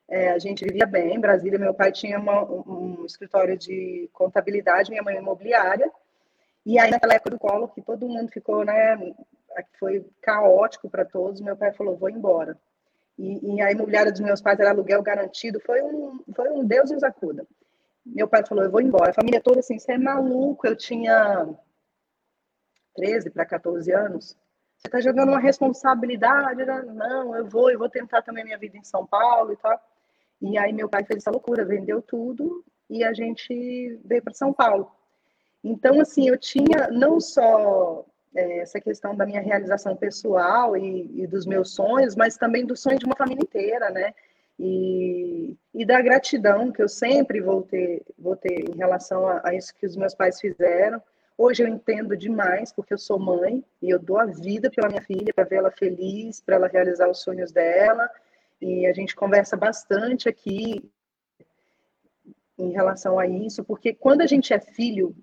[0.08, 1.58] é, a gente vivia bem em Brasília.
[1.58, 5.90] Meu pai tinha uma, um escritório de contabilidade, minha mãe imobiliária.
[6.64, 9.14] E aí, naquela época do colo, que todo mundo ficou, né?
[9.78, 11.40] Foi caótico para todos.
[11.40, 12.58] Meu pai falou: vou embora.
[13.18, 15.60] E, e, a imobiliária dos meus pais era aluguel garantido.
[15.60, 17.46] Foi um, foi um Deus nos acuda.
[18.04, 19.10] Meu pai falou: eu vou embora.
[19.10, 20.66] A família toda assim: você é maluco.
[20.66, 21.48] Eu tinha
[22.94, 24.36] 13 para 14 anos.
[24.76, 26.82] Você está jogando uma responsabilidade, né?
[26.82, 29.80] não, eu vou, eu vou tentar também minha vida em São Paulo e tal.
[30.40, 34.52] E aí meu pai fez essa loucura, vendeu tudo e a gente veio para São
[34.52, 34.90] Paulo.
[35.62, 41.26] Então, assim, eu tinha não só é, essa questão da minha realização pessoal e, e,
[41.26, 44.12] dos meus sonhos, mas também do sonho de uma família inteira, né?
[44.58, 49.54] E, e da gratidão que eu sempre vou ter, vou ter em relação a, a
[49.54, 51.02] isso que os meus pais fizeram.
[51.36, 55.02] Hoje eu entendo demais, porque eu sou mãe e eu dou a vida pela minha
[55.02, 58.08] filha, para ver ela feliz, para ela realizar os sonhos dela.
[58.60, 60.90] E a gente conversa bastante aqui
[62.58, 65.14] em relação a isso, porque quando a gente é filho,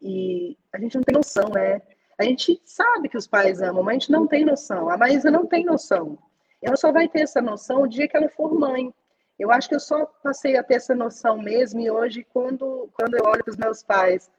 [0.00, 1.80] e a gente não tem noção, né?
[2.18, 4.88] A gente sabe que os pais amam, mas a gente não tem noção.
[4.88, 6.18] A Maísa não tem noção.
[6.62, 8.92] Ela só vai ter essa noção o dia que ela for mãe.
[9.38, 13.14] Eu acho que eu só passei a ter essa noção mesmo, e hoje, quando, quando
[13.16, 14.30] eu olho para os meus pais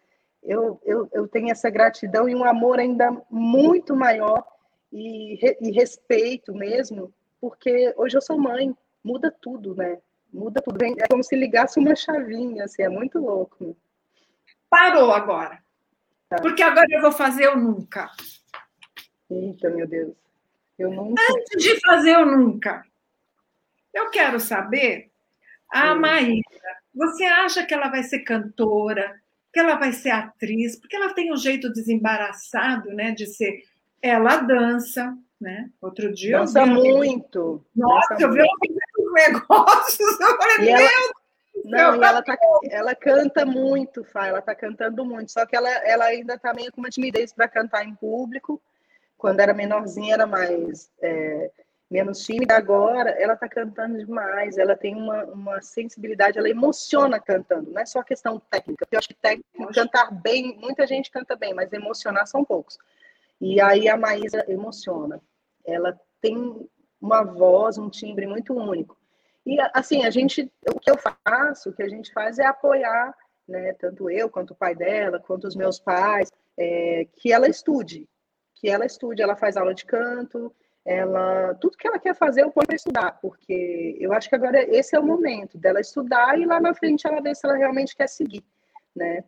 [0.45, 4.45] eu, eu, eu tenho essa gratidão e um amor ainda muito maior
[4.91, 7.11] e, e respeito mesmo,
[7.45, 9.99] porque hoje eu sou mãe, muda tudo, né?
[10.33, 10.83] Muda tudo.
[10.83, 13.63] É como se ligasse uma chavinha, assim, é muito louco.
[13.63, 13.73] Né?
[14.67, 15.61] Parou agora.
[16.27, 16.37] Tá.
[16.37, 18.09] Porque agora eu vou fazer o nunca.
[19.29, 20.15] Eita, meu Deus.
[20.77, 21.21] Eu nunca.
[21.21, 22.83] Antes de fazer o nunca,
[23.93, 25.11] eu quero saber,
[25.71, 25.99] a Sim.
[25.99, 26.41] Maíra,
[26.95, 29.21] você acha que ela vai ser cantora,
[29.53, 33.63] que ela vai ser atriz, porque ela tem um jeito desembaraçado, né, de ser.
[34.01, 35.69] Ela dança, né?
[35.79, 36.39] Outro dia.
[36.39, 37.63] Dança eu vi muito.
[37.75, 40.19] Nossa, eu vi os negócios.
[40.19, 40.89] Eu falei, meu ela...
[41.63, 42.37] Não, e ela, tá,
[42.69, 46.71] ela canta muito, Fá, ela tá cantando muito, só que ela, ela ainda tá meio
[46.71, 48.61] com uma timidez para cantar em público.
[49.17, 51.49] Quando era menorzinha, era mais é,
[51.89, 52.55] menos tímida.
[52.55, 54.57] Agora, ela está cantando demais.
[54.57, 57.71] Ela tem uma, uma sensibilidade, ela emociona cantando.
[57.71, 58.85] Não é só questão técnica.
[58.91, 62.77] Eu acho que técnica, cantar bem, muita gente canta bem, mas emocionar são poucos.
[63.39, 65.21] E aí a Maísa emociona.
[65.65, 66.67] Ela tem
[67.01, 68.97] uma voz, um timbre muito único.
[69.45, 73.13] E assim, a gente, o que eu faço, o que a gente faz é apoiar,
[73.47, 78.09] né, tanto eu quanto o pai dela, quanto os meus pais, é, que ela estude,
[78.55, 80.51] que ela estude, ela faz aula de canto,
[80.83, 84.63] ela tudo que ela quer fazer eu ponho para estudar, porque eu acho que agora
[84.75, 87.95] esse é o momento dela estudar e lá na frente ela ver se ela realmente
[87.95, 88.43] quer seguir,
[88.95, 89.23] né?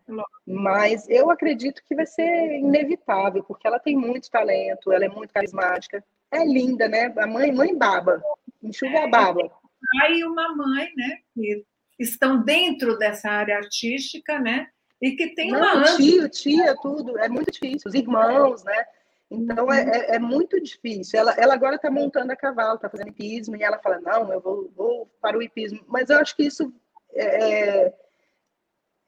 [0.46, 5.32] Mas eu acredito que vai ser inevitável, porque ela tem muito talento, ela é muito
[5.32, 7.12] carismática, é linda, né?
[7.16, 8.22] A mãe, mãe baba,
[8.62, 9.50] enxuga a baba.
[9.98, 11.18] Pai e uma mãe, né?
[11.34, 11.64] Que
[11.98, 14.68] estão dentro dessa área artística, né?
[15.00, 17.88] E que tem Não, uma tio, tia, tudo, é muito difícil.
[17.88, 18.84] Os irmãos, né?
[19.30, 21.18] Então é, é, é, muito difícil.
[21.18, 24.40] Ela, ela agora está montando a cavalo, está fazendo hipismo, e ela fala: não, eu
[24.40, 25.80] vou, vou para o hipismo.
[25.86, 26.72] Mas eu acho que isso.
[27.14, 27.94] É, é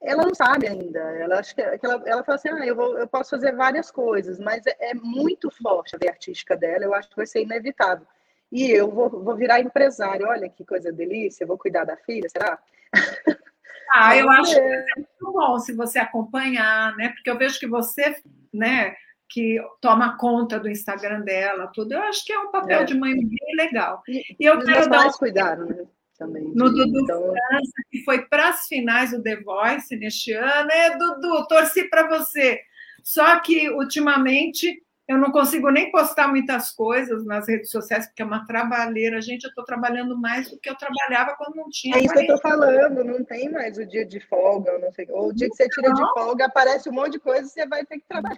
[0.02, 0.98] ela não sabe ainda.
[0.98, 4.38] Ela acha que, ela, ela fala assim: ah, eu, vou, eu posso fazer várias coisas,
[4.38, 6.84] mas é, é, muito forte a veia artística dela.
[6.84, 8.06] Eu acho que vai ser inevitável.
[8.50, 10.26] E eu vou, vou virar empresário.
[10.26, 12.58] Olha que coisa delícia, vou cuidar da filha, será?
[13.92, 17.08] Ah, eu acho que é muito bom se você acompanhar, né?
[17.08, 18.14] Porque eu vejo que você,
[18.54, 18.94] né?
[19.30, 21.94] que toma conta do Instagram dela, tudo.
[21.94, 22.84] Eu acho que é um papel é.
[22.84, 24.02] de mãe bem legal.
[24.08, 25.12] E, eu quero dar um...
[25.12, 25.86] cuidaram, né?
[26.20, 26.52] Também.
[26.54, 27.22] No Dudu então...
[27.22, 30.70] França, que foi para as finais do The Voice neste ano.
[30.70, 32.60] É, Dudu, torci para você.
[33.02, 38.24] Só que, ultimamente, eu não consigo nem postar muitas coisas nas redes sociais, porque é
[38.26, 39.22] uma trabalheira.
[39.22, 41.96] Gente, eu estou trabalhando mais do que eu trabalhava quando não tinha.
[41.96, 45.06] É isso que eu estou falando, não tem mais o dia de folga, não sei.
[45.08, 47.66] Ou o dia que você tira de folga, aparece um monte de coisa e você
[47.66, 48.36] vai ter que trabalhar.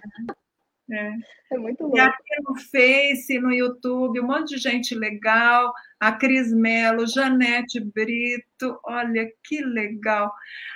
[0.89, 1.13] É.
[1.51, 1.97] é muito louco.
[1.97, 5.73] E aqui no Face, no YouTube, um monte de gente legal.
[6.03, 10.33] A Cris Melo, Janete Brito, olha que legal.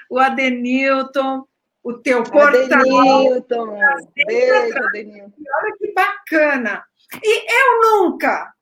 [0.09, 1.45] O Adenilton,
[1.83, 2.63] o teu portal.
[2.63, 3.77] Adenilton,
[4.15, 5.33] beijo, Adenilton.
[5.61, 6.85] Olha que bacana.
[7.21, 8.53] E eu nunca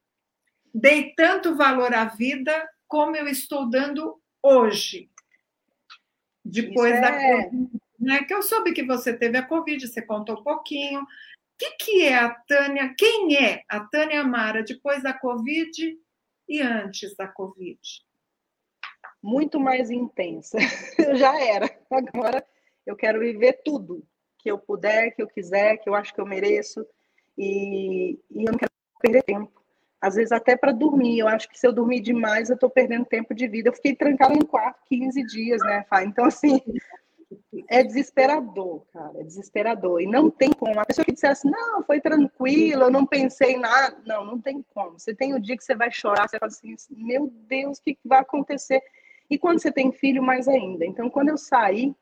[0.74, 5.08] dei tanto valor à vida como eu estou dando hoje.
[6.44, 7.44] Depois da é...
[7.44, 8.24] Covid, né?
[8.24, 11.06] Que eu soube que você teve a Covid, você contou um pouquinho
[11.58, 12.94] que, que é a Tânia?
[12.98, 15.98] Quem é a Tânia Mara depois da Covid
[16.48, 17.80] e antes da Covid?
[19.22, 20.58] Muito mais intensa.
[21.16, 21.70] Já era.
[21.92, 22.46] Agora
[22.86, 24.06] eu quero viver tudo
[24.38, 26.86] que eu puder, que eu quiser, que eu acho que eu mereço.
[27.38, 29.52] E, e eu não quero perder tempo.
[30.00, 31.20] Às vezes até para dormir.
[31.20, 33.70] Eu acho que se eu dormir demais, eu estou perdendo tempo de vida.
[33.70, 36.04] Eu fiquei trancada no quarto 15 dias, né, Fá?
[36.04, 36.62] Então, assim,
[37.70, 40.02] é desesperador, cara, é desesperador.
[40.02, 40.80] E não tem como.
[40.80, 43.98] A pessoa que dissesse, não, foi tranquilo, eu não pensei em nada.
[44.06, 45.00] Não, não tem como.
[45.00, 47.98] Você tem o dia que você vai chorar, você fala assim, meu Deus, o que
[48.04, 48.82] vai acontecer?
[49.30, 50.86] E quando você tem filho, mais ainda.
[50.86, 51.96] Então, quando eu saí,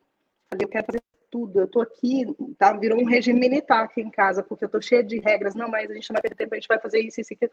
[0.50, 1.02] falei, eu quero fazer
[1.34, 1.58] tudo.
[1.58, 2.72] Eu tô aqui, tá?
[2.74, 5.54] Virou um regime militar aqui em casa, porque eu tô cheia de regras.
[5.54, 7.50] Não, mas a gente não vai perder tempo, a gente vai fazer isso, isso, aquilo.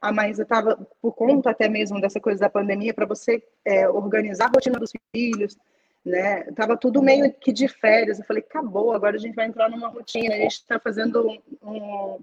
[0.00, 4.46] A Maísa estava, por conta até mesmo dessa coisa da pandemia, para você é, organizar
[4.46, 5.56] a rotina dos filhos,
[6.04, 6.44] né?
[6.52, 8.18] Tava tudo meio que de férias.
[8.18, 10.34] Eu falei, acabou, agora a gente vai entrar numa rotina.
[10.34, 12.18] A gente está fazendo um, um,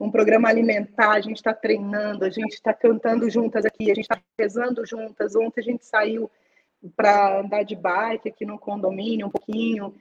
[0.00, 4.10] um, programa alimentar, a gente está treinando, a gente está cantando juntas aqui, a gente
[4.10, 5.36] está rezando juntas.
[5.36, 6.30] Ontem a gente saiu
[6.96, 9.94] para andar de bike aqui no condomínio um pouquinho.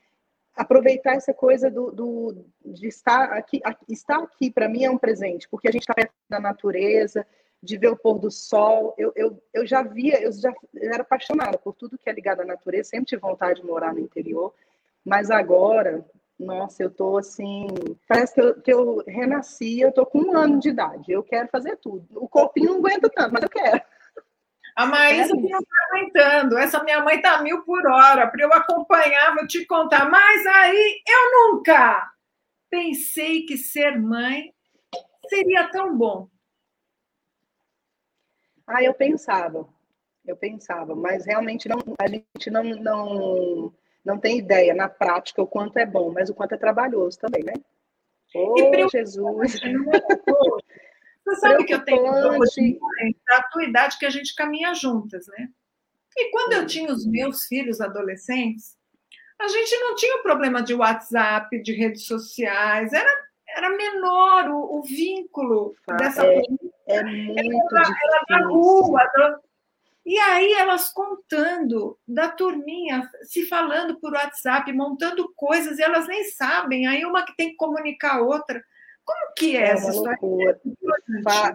[0.55, 5.47] Aproveitar essa coisa do, do de estar aqui, estar aqui para mim é um presente,
[5.49, 7.25] porque a gente está perto da natureza,
[7.61, 8.95] de ver o pôr do sol.
[8.97, 12.41] Eu, eu, eu já via, eu já eu era apaixonada por tudo que é ligado
[12.41, 14.53] à natureza, sempre tive vontade de morar no interior,
[15.05, 16.05] mas agora,
[16.39, 17.67] nossa, eu tô assim,
[18.07, 21.49] parece que eu, que eu renasci, eu tô com um ano de idade, eu quero
[21.49, 22.05] fazer tudo.
[22.15, 23.81] O corpinho não aguenta tanto, mas eu quero.
[24.75, 26.57] A Maísa não está aguentando.
[26.57, 28.27] Essa minha mãe está mil por hora.
[28.27, 30.09] Para eu acompanhar, vou te contar.
[30.09, 32.09] Mas aí eu nunca
[32.69, 34.53] pensei que ser mãe
[35.27, 36.29] seria tão bom.
[38.69, 39.67] Ah, eu pensava,
[40.23, 43.73] eu pensava, mas realmente não, a gente não, não,
[44.05, 47.43] não tem ideia na prática o quanto é bom, mas o quanto é trabalhoso também,
[47.43, 47.53] né?
[48.35, 49.59] Oh, Jesus!
[51.25, 52.79] Você sabe que eu tenho hoje,
[53.31, 55.49] a tua idade que a gente caminha juntas, né?
[56.15, 58.77] E quando eu tinha os meus filhos adolescentes,
[59.39, 63.09] a gente não tinha o problema de WhatsApp, de redes sociais, era,
[63.47, 66.41] era menor o, o vínculo ah, dessa é,
[66.89, 67.03] é
[67.43, 69.41] muito era, era da rua.
[70.05, 76.23] E aí elas contando da turminha, se falando por WhatsApp, montando coisas, e elas nem
[76.23, 76.87] sabem.
[76.87, 78.61] Aí uma que tem que comunicar a outra.
[79.05, 80.59] Como que é, é essa loucura.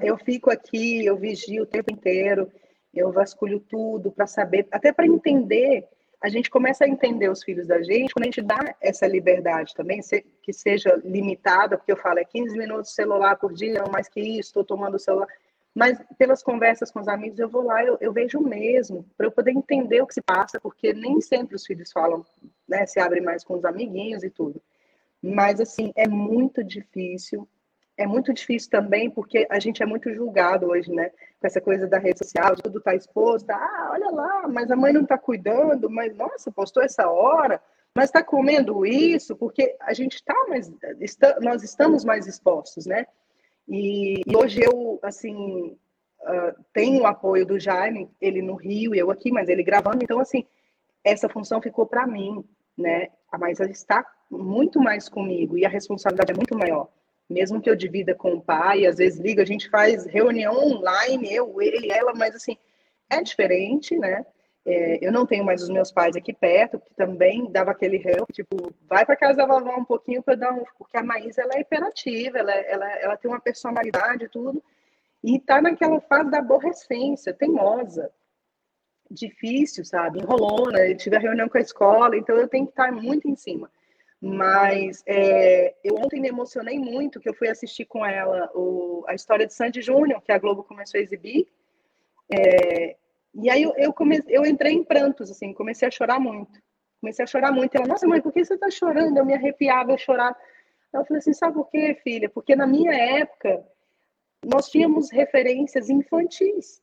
[0.03, 2.51] Eu fico aqui, eu vigio o tempo inteiro,
[2.93, 5.89] eu vasculho tudo para saber, até para entender.
[6.25, 9.75] A gente começa a entender os filhos da gente quando a gente dá essa liberdade
[9.75, 10.01] também,
[10.41, 14.09] que seja limitada, porque eu falo, é 15 minutos de celular por dia, não mais
[14.09, 15.29] que isso, estou tomando o celular.
[15.75, 19.31] Mas pelas conversas com os amigos, eu vou lá, eu, eu vejo mesmo, para eu
[19.31, 22.25] poder entender o que se passa, porque nem sempre os filhos falam,
[22.67, 24.63] né, se abrem mais com os amiguinhos e tudo.
[25.23, 27.47] Mas, assim, é muito difícil.
[27.97, 31.11] É muito difícil também porque a gente é muito julgado hoje, né?
[31.41, 33.49] Com essa coisa da rede social, tudo está exposto.
[33.51, 37.61] Ah, olha lá, mas a mãe não está cuidando, mas, nossa, postou essa hora,
[37.95, 40.73] mas está comendo isso, porque a gente está mais...
[41.01, 43.07] Está, nós estamos mais expostos, né?
[43.69, 45.77] E, e hoje eu, assim,
[46.23, 50.03] uh, tenho o apoio do Jaime, ele no Rio, eu aqui, mas ele gravando.
[50.03, 50.45] Então, assim,
[51.05, 52.45] essa função ficou para mim,
[52.77, 53.09] né?
[53.31, 56.89] A Maísa está muito mais comigo e a responsabilidade é muito maior.
[57.29, 61.35] Mesmo que eu divida com o pai, às vezes liga, a gente faz reunião online,
[61.35, 62.57] eu, ele, ela, mas assim,
[63.09, 64.25] é diferente, né?
[64.67, 68.31] É, eu não tenho mais os meus pais aqui perto, que também dava aquele help,
[68.33, 70.65] tipo, vai para casa da vovó um pouquinho para dar um.
[70.79, 74.63] Porque a Maísa ela é hiperativa, ela, ela, ela tem uma personalidade e tudo,
[75.23, 78.11] e tá naquela fase da aborrecência, teimosa
[79.11, 80.21] difícil, sabe?
[80.21, 83.37] Enrolona, eu tive a reunião com a escola, então eu tenho que estar muito em
[83.37, 83.71] cima.
[84.27, 89.15] Mas é, eu ontem me emocionei muito que eu fui assistir com ela o, a
[89.15, 91.47] história de Sandy Júnior, que a Globo começou a exibir.
[92.33, 92.97] É,
[93.35, 96.59] e aí eu, eu, come, eu entrei em prantos, assim, comecei a chorar muito.
[97.03, 97.75] Comecei a chorar muito.
[97.75, 99.19] Ela, nossa, mãe, por que você está chorando?
[99.19, 100.35] Eu me arrepiava, eu chorava.
[100.91, 102.31] Eu falei assim, sabe por quê, filha?
[102.31, 103.63] Porque na minha época,
[104.43, 106.83] nós tínhamos referências infantis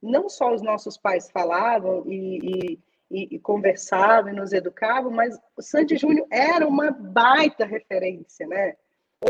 [0.00, 2.78] não só os nossos pais falavam e, e,
[3.10, 8.74] e, conversavam e nos educavam, mas o Sandy Júnior era uma baita referência, né?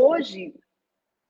[0.01, 0.53] Hoje,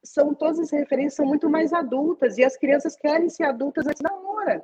[0.03, 4.01] são todas as referências são muito mais adultas e as crianças querem ser adultas antes
[4.01, 4.63] da hora.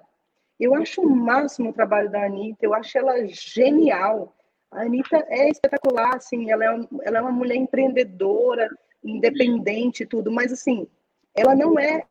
[0.59, 4.33] Eu acho o máximo o trabalho da Anitta, eu acho ela genial.
[4.71, 8.69] A Anitta é espetacular, assim, ela é, ela é uma mulher empreendedora,
[9.03, 10.87] independente tudo, mas assim,
[11.35, 12.05] ela não é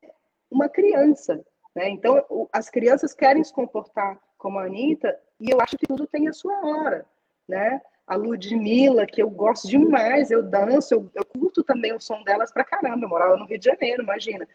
[0.50, 1.42] uma criança,
[1.74, 1.88] né?
[1.88, 6.28] Então, as crianças querem se comportar como a Anitta, e eu acho que tudo tem
[6.28, 7.04] a sua hora.
[7.48, 7.80] Né?
[8.06, 12.52] A Ludmilla, que eu gosto demais, eu danço, eu, eu curto também o som delas
[12.52, 13.04] pra caramba.
[13.04, 14.48] Eu morava no Rio de Janeiro, imagina.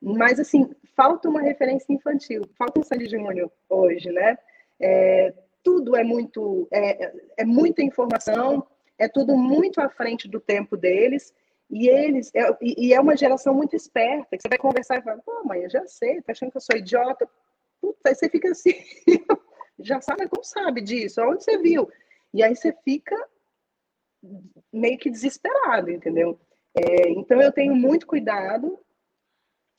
[0.00, 4.36] Mas, assim, falta uma referência infantil, falta um Sandy Júnior hoje, né?
[4.80, 5.32] É,
[5.62, 8.66] tudo é muito, é, é muita informação,
[8.98, 11.32] é tudo muito à frente do tempo deles,
[11.70, 15.22] e eles, é, e é uma geração muito esperta, que você vai conversar e fala,
[15.24, 17.28] pô, mãe, eu já sei, tá achando que eu sou idiota?
[17.80, 18.74] Puta, aí você fica assim,
[19.82, 21.20] já sabe, como sabe disso?
[21.22, 21.90] Onde você viu?
[22.32, 23.16] E aí você fica
[24.72, 26.38] meio que desesperado, entendeu?
[26.74, 28.78] É, então eu tenho muito cuidado,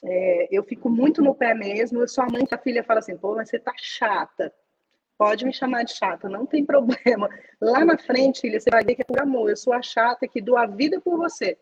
[0.04, 2.02] é, eu fico muito no pé mesmo.
[2.02, 4.54] Eu sou a mãe que a filha fala assim, pô, mas você tá chata.
[5.18, 7.30] Pode me chamar de chata, não tem problema.
[7.62, 9.50] Lá na frente, filha, você vai ver que é por amor.
[9.50, 11.58] Eu sou a chata que dou a vida por você.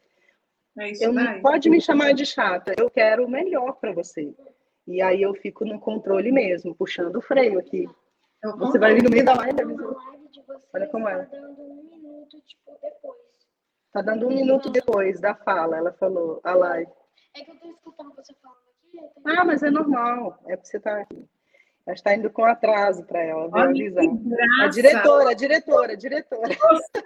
[0.80, 4.34] É eu não pode me chamar de chata, eu quero o melhor para você.
[4.88, 7.88] E aí eu fico no controle mesmo, puxando o freio aqui.
[8.44, 9.56] Eu você vai vir no meio da live,
[10.74, 11.26] Olha como é.
[11.26, 13.18] Tá dando um minuto tipo, depois.
[13.94, 16.92] Tá dando um minuto depois da fala, ela falou, a live.
[17.36, 19.38] É que eu tô escutando você falando aqui.
[19.38, 21.30] Ah, mas é normal, é porque você tá aqui.
[21.86, 24.04] Ela está indo com atraso para ela, avisar.
[24.62, 26.56] A diretora, a diretora, a diretora.
[26.56, 27.04] Você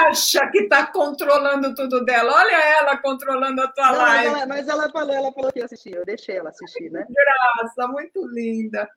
[0.00, 2.32] acha que está controlando tudo dela?
[2.32, 4.30] Olha ela controlando a tua Não, live.
[4.30, 7.06] Mas ela, mas ela falou, ela falou que ia assistir, eu deixei ela assistir, né?
[7.08, 8.88] Graça, muito linda.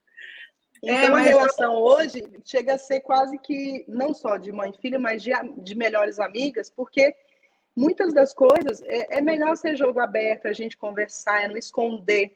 [0.84, 4.82] Então, é, a relação hoje chega a ser quase que, não só de mãe e
[4.82, 7.16] filha, mas de, de melhores amigas, porque
[7.76, 12.36] muitas das coisas é, é melhor ser jogo aberto, a gente conversar, é não esconder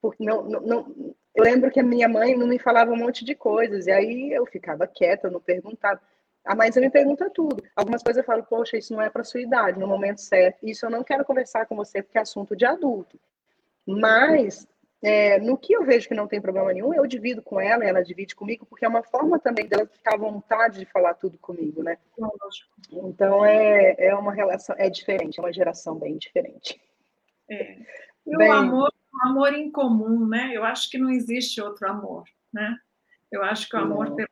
[0.00, 3.24] porque não, não, não, eu lembro que a minha mãe não me falava um monte
[3.24, 6.00] de coisas, e aí eu ficava quieta, eu não perguntava.
[6.44, 7.62] A Maísa me pergunta tudo.
[7.76, 10.66] Algumas coisas eu falo, poxa, isso não é para sua idade, no momento certo.
[10.66, 13.20] Isso eu não quero conversar com você porque é assunto de adulto.
[13.86, 14.66] Mas
[15.02, 18.04] é, no que eu vejo que não tem problema nenhum, eu divido com ela, ela
[18.04, 21.82] divide comigo, porque é uma forma também dela ficar à vontade de falar tudo comigo,
[21.82, 21.96] né?
[22.92, 26.78] Então é, é uma relação, é diferente, é uma geração bem diferente.
[27.50, 27.78] É.
[28.26, 28.50] E bem...
[28.50, 30.50] o amor, o amor em comum, né?
[30.52, 32.76] Eu acho que não existe outro amor, né?
[33.32, 34.14] Eu acho que o amor.
[34.14, 34.28] Pelo...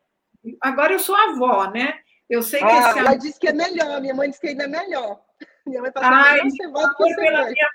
[0.61, 1.99] Agora eu sou avó, né?
[2.29, 2.99] Eu sei que ah, esse amor...
[2.99, 5.19] ela disse que é melhor, minha mãe disse que ainda é melhor.
[5.67, 7.69] Minha mãe fala assim, Ai, você volta pela minha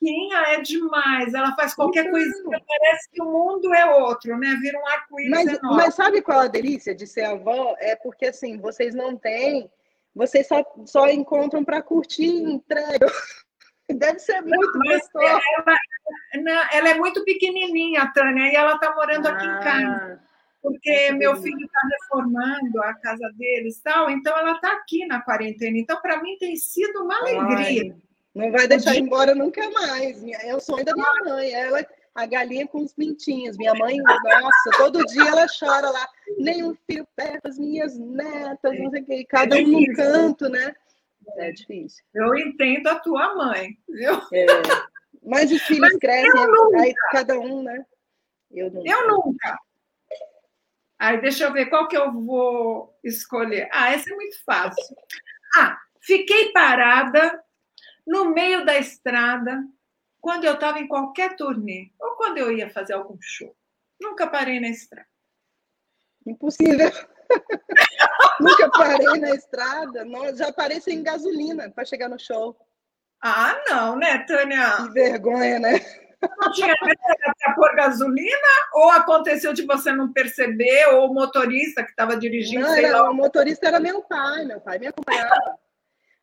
[0.00, 1.34] Pequinha é demais.
[1.34, 2.12] Ela faz qualquer então...
[2.12, 4.56] coisinha, parece que o mundo é outro, né?
[4.60, 5.76] Vira um arco-íris mas, enorme.
[5.76, 7.74] Mas sabe qual é a delícia de ser avó?
[7.78, 9.70] É porque, assim, vocês não têm...
[10.14, 13.06] Vocês só, só encontram para curtir entrega.
[13.88, 15.40] Deve ser muito gostoso.
[16.34, 19.30] Ela, ela, é muito pequenininha, Tânia, e ela está morando ah.
[19.30, 20.28] aqui em casa
[20.60, 25.78] porque meu filho está reformando a casa deles tal, então ela está aqui na quarentena.
[25.78, 27.94] Então, para mim, tem sido uma alegria.
[27.94, 30.22] Ai, não vai deixar ir embora nunca mais.
[30.24, 31.52] É o sonho da minha mãe.
[31.52, 33.56] Ela, a galinha com os pintinhos.
[33.56, 36.08] Minha mãe, nossa, todo dia ela chora lá.
[36.38, 39.26] Nenhum filho perto, as minhas netas, não sei o quê.
[39.28, 40.74] Cada um num canto, né?
[41.36, 42.04] É difícil.
[42.14, 44.14] Eu entendo a tua mãe, viu?
[44.32, 44.46] É.
[45.22, 46.46] Mas os filhos Mas crescem,
[46.80, 47.84] aí cada um, né?
[48.50, 48.90] Eu nunca.
[48.90, 49.58] Eu nunca.
[50.98, 53.68] Aí deixa eu ver qual que eu vou escolher.
[53.72, 54.96] Ah, essa é muito fácil.
[55.54, 57.42] Ah, fiquei parada
[58.08, 59.62] no meio da estrada
[60.18, 63.54] quando eu estava em qualquer turnê ou quando eu ia fazer algum show.
[64.00, 65.06] Nunca parei na estrada.
[66.26, 66.90] Impossível.
[68.40, 70.04] Nunca parei na estrada.
[70.04, 72.56] Não, já parei sem gasolina para chegar no show.
[73.22, 74.76] Ah, não, né, Tânia?
[74.76, 75.80] Que vergonha, né?
[76.40, 78.48] Não tinha para pôr gasolina?
[78.74, 80.86] Ou aconteceu de você não perceber?
[80.94, 82.66] Ou o motorista que estava dirigindo?
[82.66, 85.58] Não, era, o motorista era meu pai, meu pai me acompanhava.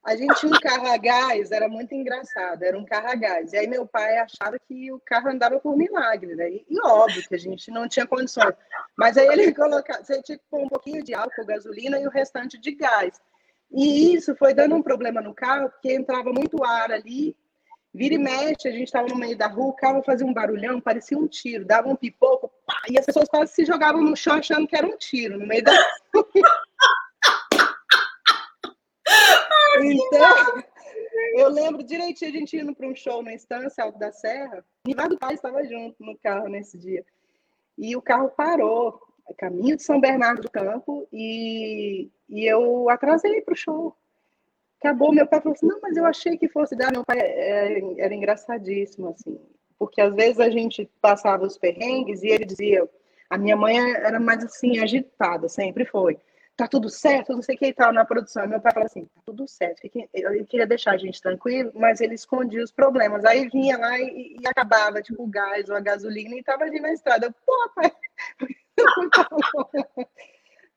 [0.05, 3.53] A gente tinha um carro a gás, era muito engraçado, era um carro a gás.
[3.53, 6.49] E aí meu pai achava que o carro andava por milagre, né?
[6.49, 8.53] E, e óbvio que a gente não tinha condições.
[8.95, 12.11] Mas aí ele colocava, você tinha que pôr um pouquinho de álcool, gasolina e o
[12.11, 13.19] restante de gás.
[13.71, 17.35] E isso foi dando um problema no carro, porque entrava muito ar ali
[17.95, 20.81] Vira e mexe, a gente estava no meio da rua, o carro fazia um barulhão,
[20.81, 24.35] parecia um tiro, dava um pipoco, pá, e as pessoas quase se jogavam no chão
[24.35, 25.71] achando que era um tiro no meio da
[26.13, 26.27] rua.
[29.83, 30.63] então,
[31.35, 34.93] eu lembro direitinho a gente indo para um show na Estância Alto da Serra, e
[34.93, 37.05] do pai estava junto no carro nesse dia.
[37.77, 39.01] E o carro parou,
[39.37, 43.95] caminho de São Bernardo do Campo, e, e eu atrasei para o show
[44.85, 45.11] acabou.
[45.11, 46.91] Meu pai falou assim: não, mas eu achei que fosse dar.
[46.91, 49.39] Meu pai era, é, era engraçadíssimo, assim,
[49.79, 52.87] porque às vezes a gente passava os perrengues e ele dizia.
[53.27, 56.19] A minha mãe era mais assim, agitada, sempre foi.
[56.57, 58.47] Tá tudo certo, não sei o que e tal, na produção.
[58.47, 59.81] Meu pai falou assim: tá tudo certo.
[60.13, 63.25] Ele queria deixar a gente tranquilo, mas ele escondia os problemas.
[63.25, 66.79] Aí vinha lá e, e acabava, tipo, o gás ou a gasolina e tava ali
[66.79, 67.33] na estrada.
[67.45, 67.91] Pô, pai.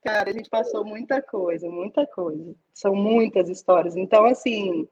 [0.05, 2.55] Cara, a gente passou muita coisa, muita coisa.
[2.75, 3.97] São muitas histórias.
[3.97, 4.89] Então, assim,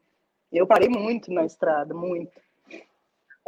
[0.53, 2.31] eu parei muito na estrada, muito.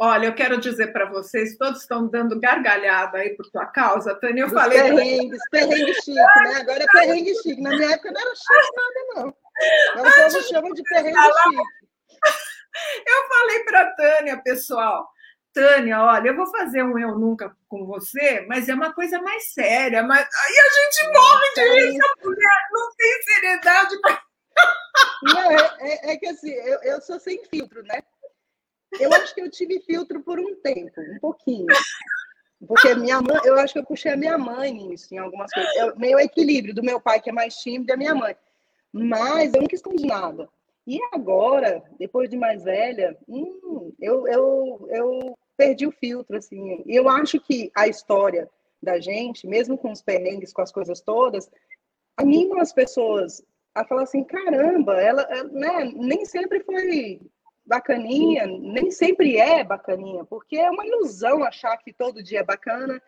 [0.01, 4.43] Olha, eu quero dizer para vocês, todos estão dando gargalhada aí por tua causa, Tânia.
[4.43, 4.81] Eu Dos falei.
[4.81, 6.55] Perrengues, perrengue chique, né?
[6.55, 7.61] Agora é perrengue chique.
[7.61, 9.35] Na minha época não era chique nada, não.
[9.91, 11.63] Agora o povo chama de perrengue chique.
[13.05, 15.09] Eu falei para Tânia, pessoal,
[15.53, 19.51] Tânia, olha, eu vou fazer um Eu Nunca com você, mas é uma coisa mais
[19.51, 20.01] séria.
[20.03, 23.95] Mas aí a gente morre de rir, essa mulher não tem seriedade.
[25.23, 28.01] Não, é, é, é, que assim, eu, eu sou sem filtro, né?
[28.99, 31.67] Eu acho que eu tive filtro por um tempo, um pouquinho.
[32.67, 35.75] Porque minha mãe, eu acho que eu puxei a minha mãe nisso, em algumas coisas.
[35.75, 38.35] Eu, meio equilíbrio do meu pai, que é mais tímido, e a minha mãe.
[38.91, 40.49] Mas eu nunca escondi nada.
[40.85, 46.83] E agora, depois de mais velha, hum, eu, eu, eu perdi o filtro, assim.
[46.85, 48.49] E eu acho que a história
[48.81, 51.49] da gente, mesmo com os perrengues, com as coisas todas,
[52.17, 53.43] anima as pessoas
[53.75, 57.21] a falar assim, caramba, ela, né, nem sempre foi
[57.69, 62.99] bacaninha, nem sempre é bacaninha, porque é uma ilusão achar que todo dia é bacana,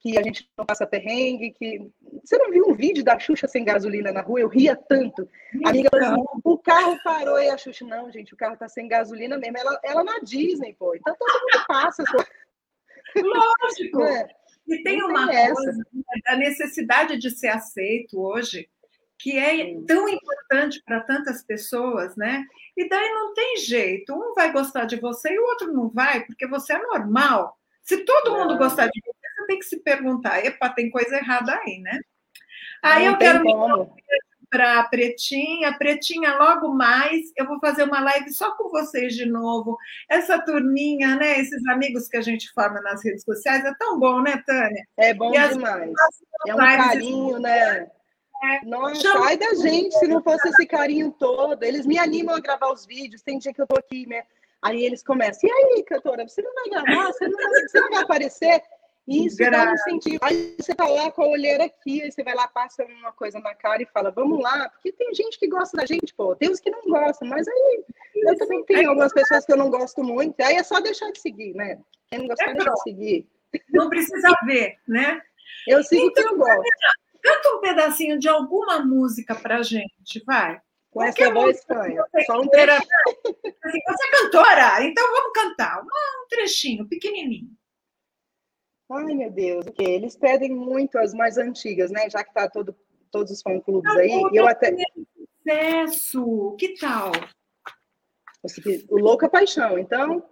[0.00, 1.88] que a gente não passa perrengue, que...
[2.24, 4.40] Você não viu um vídeo da Xuxa sem gasolina na rua?
[4.40, 5.28] Eu ria tanto.
[5.64, 5.88] A amiga
[6.44, 9.56] o carro parou e a Xuxa, não, gente, o carro tá sem gasolina mesmo.
[9.58, 10.94] Ela, ela na Disney, pô.
[10.94, 12.04] Então todo mundo passa.
[12.04, 12.24] Pô.
[13.22, 14.02] Lógico.
[14.02, 14.28] É.
[14.66, 15.82] E tem não uma tem coisa,
[16.26, 18.68] a necessidade de ser aceito hoje,
[19.18, 22.44] que é tão importante para tantas pessoas, né?
[22.76, 24.14] E daí não tem jeito.
[24.14, 27.58] Um vai gostar de você e o outro não vai, porque você é normal.
[27.82, 31.54] Se todo mundo gostar de você, você tem que se perguntar, epa, tem coisa errada
[31.54, 32.00] aí, né?
[32.82, 33.52] Aí não eu quero me
[34.50, 35.76] para a Pretinha.
[35.76, 39.76] Pretinha, logo mais eu vou fazer uma live só com vocês de novo.
[40.08, 41.38] Essa turminha, né?
[41.38, 44.86] Esses amigos que a gente forma nas redes sociais, é tão bom, né, Tânia?
[44.96, 45.92] É bom e demais.
[46.46, 47.90] É um carinho, né?
[48.44, 48.60] É.
[48.94, 51.62] Sai da gente se não fosse esse carinho todo.
[51.62, 53.22] Eles me animam a gravar os vídeos.
[53.22, 54.22] Tem dia que eu tô aqui, né?
[54.60, 57.12] Aí eles começam, e aí, cantora, você não vai gravar?
[57.12, 58.62] Você não vai, você não vai aparecer?
[59.06, 59.64] Isso Gra...
[59.64, 60.18] dá um sentido.
[60.22, 63.38] Aí você tá lá com a olheira aqui, aí você vai lá, passa uma coisa
[63.40, 66.50] na cara e fala, vamos lá, porque tem gente que gosta da gente, pô, tem
[66.50, 67.84] uns que não gostam, mas aí
[68.16, 71.20] eu também tenho algumas pessoas que eu não gosto muito, aí é só deixar de
[71.20, 71.78] seguir, né?
[72.08, 73.28] Quem não gostar, é deixa de seguir.
[73.70, 75.22] Não precisa ver, né?
[75.66, 76.62] Eu sigo então, que eu gosto.
[77.22, 80.60] Canta um pedacinho de alguma música pra gente, vai.
[80.90, 82.04] Com essa voz estranha.
[82.26, 82.72] Só um trecho.
[82.72, 84.84] Assim, você é cantora?
[84.84, 85.82] Então vamos cantar.
[85.82, 87.50] Um trechinho, pequenininho.
[88.90, 89.96] Ai, meu Deus, okay.
[89.96, 92.08] Eles pedem muito as mais antigas, né?
[92.08, 92.74] Já que tá todo,
[93.10, 94.10] todos os fã-clubes aí.
[94.32, 94.74] E eu até.
[95.46, 96.56] Sucesso!
[96.58, 97.12] Que tal?
[98.88, 100.26] O Louca Paixão, então?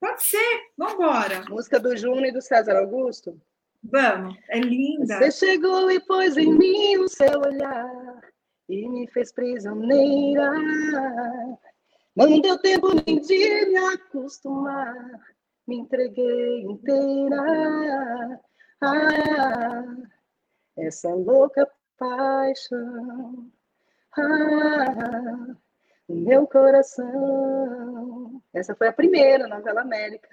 [0.00, 1.44] Pode ser, vamos embora.
[1.48, 3.38] Música do Juno e do César Augusto?
[3.82, 5.18] Vamos, é linda.
[5.18, 8.20] Você chegou e pôs em mim o seu olhar
[8.68, 10.52] e me fez prisioneira.
[12.14, 14.94] Não deu tempo nem de me acostumar
[15.70, 18.40] me entreguei inteira.
[18.80, 19.84] Ah,
[20.76, 23.52] essa louca paixão.
[24.18, 25.54] Ah,
[26.08, 28.42] meu coração.
[28.52, 30.28] Essa foi a primeira novela América.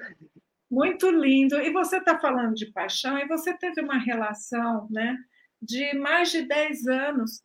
[0.70, 1.56] Muito lindo.
[1.62, 5.18] E você está falando de paixão, e você teve uma relação, né?
[5.62, 7.44] De mais de 10 anos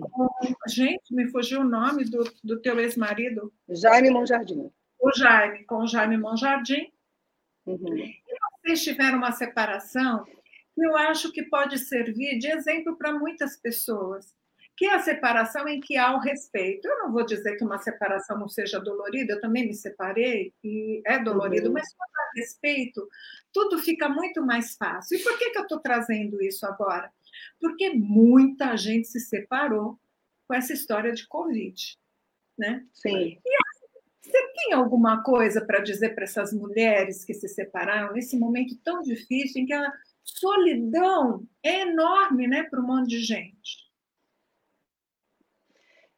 [0.00, 0.28] com.
[0.68, 3.52] Gente, me fugiu o nome do, do teu ex-marido.
[3.68, 4.70] Jaime Monjardim.
[5.00, 6.92] O Jaime, com o Jaime Monjardim.
[7.66, 7.96] Uhum.
[7.96, 8.14] E
[8.62, 14.34] vocês tiveram uma separação que eu acho que pode servir de exemplo para muitas pessoas,
[14.78, 16.86] que é a separação em que há o respeito.
[16.86, 21.02] Eu não vou dizer que uma separação não seja dolorida, eu também me separei e
[21.04, 21.72] é dolorido, uhum.
[21.72, 23.08] mas quando há respeito,
[23.52, 25.18] tudo fica muito mais fácil.
[25.18, 27.12] E por que, que eu estou trazendo isso agora?
[27.60, 29.98] Porque muita gente se separou
[30.46, 31.98] com essa história de Covid.
[32.56, 32.86] Né?
[32.94, 33.36] Sim.
[33.44, 33.58] E
[34.22, 39.02] você tem alguma coisa para dizer para essas mulheres que se separaram nesse momento tão
[39.02, 43.87] difícil em que a solidão é enorme, né, para um monte de gente?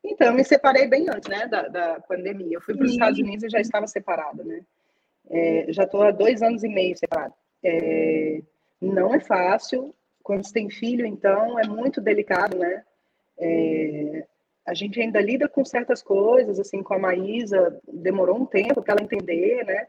[0.05, 2.57] Então, eu me separei bem antes, né, da, da pandemia.
[2.57, 4.63] Eu fui para os Estados Unidos e já estava separada, né?
[5.29, 7.35] É, já estou há dois anos e meio separada.
[7.63, 8.41] É,
[8.81, 9.95] não é fácil.
[10.23, 12.83] Quando você tem filho, então, é muito delicado, né?
[13.39, 14.27] É,
[14.67, 18.95] a gente ainda lida com certas coisas, assim, com a Maísa, demorou um tempo para
[18.95, 19.87] ela entender, né?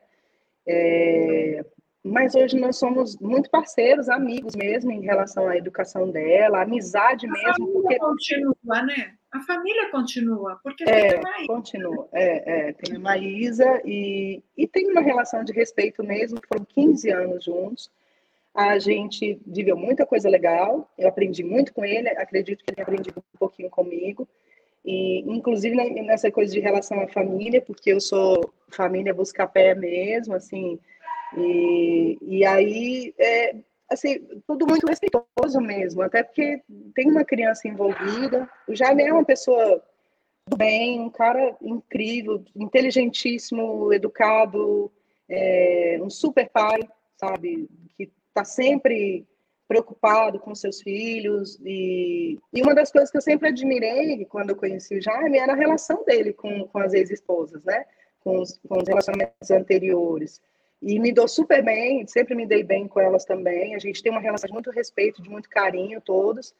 [0.67, 1.65] É,
[2.03, 7.67] mas hoje nós somos muito parceiros, amigos mesmo, em relação à educação dela, amizade mesmo.
[7.73, 9.13] Porque continua, né?
[9.31, 11.47] A família continua, porque é, tem a Maísa.
[11.47, 16.65] Continua, é, é, tem a Maísa e, e tem uma relação de respeito mesmo, foram
[16.65, 17.89] 15 anos juntos.
[18.53, 22.83] A gente viveu muita coisa legal, eu aprendi muito com ele, acredito que ele tenha
[22.83, 24.27] aprendido um pouquinho comigo.
[24.83, 30.33] E, inclusive nessa coisa de relação à família, porque eu sou família busca pé mesmo,
[30.33, 30.77] assim,
[31.37, 33.55] e, e aí, é,
[33.91, 36.63] assim, tudo muito respeitoso mesmo, até porque
[36.95, 39.83] tem uma criança envolvida, o Jaime é uma pessoa
[40.47, 44.91] do bem, um cara incrível, inteligentíssimo, educado,
[45.29, 46.79] é, um super pai,
[47.17, 49.27] sabe, que está sempre
[49.67, 51.57] preocupado com seus filhos.
[51.63, 55.53] E, e uma das coisas que eu sempre admirei quando eu conheci o Jaime era
[55.53, 57.85] a relação dele com, com as ex-esposas, né?
[58.19, 60.41] Com os, com os relacionamentos anteriores.
[60.81, 63.75] E me dou super bem, sempre me dei bem com elas também.
[63.75, 66.55] A gente tem uma relação de muito respeito, de muito carinho, todos.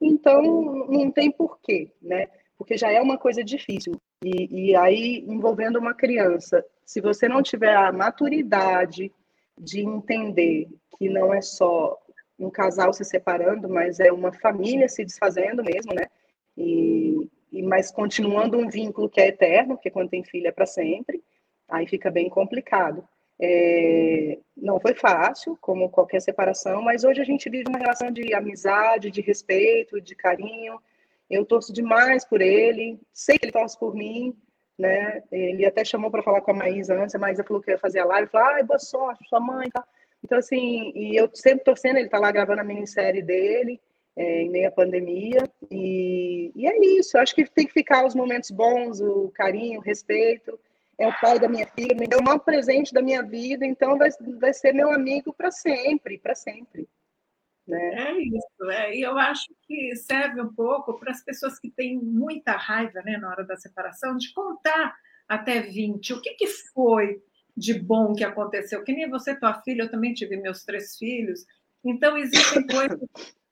[0.00, 0.42] Então,
[0.88, 2.28] não tem porquê, né?
[2.56, 4.00] Porque já é uma coisa difícil.
[4.24, 9.12] E, e aí, envolvendo uma criança, se você não tiver a maturidade
[9.58, 10.68] de entender
[10.98, 11.98] que não é só
[12.38, 16.06] um casal se separando, mas é uma família se desfazendo mesmo, né?
[16.56, 20.66] E, e mas continuando um vínculo que é eterno, porque quando tem filho é para
[20.66, 21.22] sempre,
[21.68, 23.06] aí fica bem complicado.
[23.40, 28.34] É, não foi fácil, como qualquer separação, mas hoje a gente vive uma relação de
[28.34, 30.80] amizade, de respeito, de carinho.
[31.28, 34.34] Eu torço demais por ele, sei que ele torce por mim,
[34.78, 35.22] né?
[35.30, 38.00] Ele até chamou para falar com a Maísa antes, a Maísa falou que ia fazer
[38.00, 39.84] a live, falou, ai, boa sorte, sua mãe, tá?
[40.24, 43.80] Então, assim, e eu sempre torcendo, ele está lá gravando a minissérie dele,
[44.16, 48.04] é, em meio à pandemia, e, e é isso, eu acho que tem que ficar
[48.06, 50.58] os momentos bons, o carinho, o respeito,
[50.98, 53.98] é o pai da minha filha, me deu o maior presente da minha vida, então
[53.98, 56.88] vai, vai ser meu amigo para sempre, para sempre.
[57.66, 57.94] Né?
[57.94, 58.96] É isso, é.
[58.96, 63.18] e eu acho que serve um pouco para as pessoas que têm muita raiva né,
[63.18, 64.96] na hora da separação, de contar
[65.28, 67.20] até 20 o que, que foi
[67.56, 68.84] de bom que aconteceu.
[68.84, 71.44] Que nem você, tua filha, eu também tive meus três filhos,
[71.84, 73.00] então existem coisas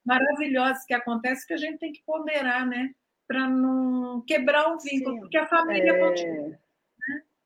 [0.04, 2.90] maravilhosas que acontecem que a gente tem que ponderar, né?
[3.26, 5.98] Para não quebrar o vínculo, Sim, porque a família é...
[5.98, 6.63] continua.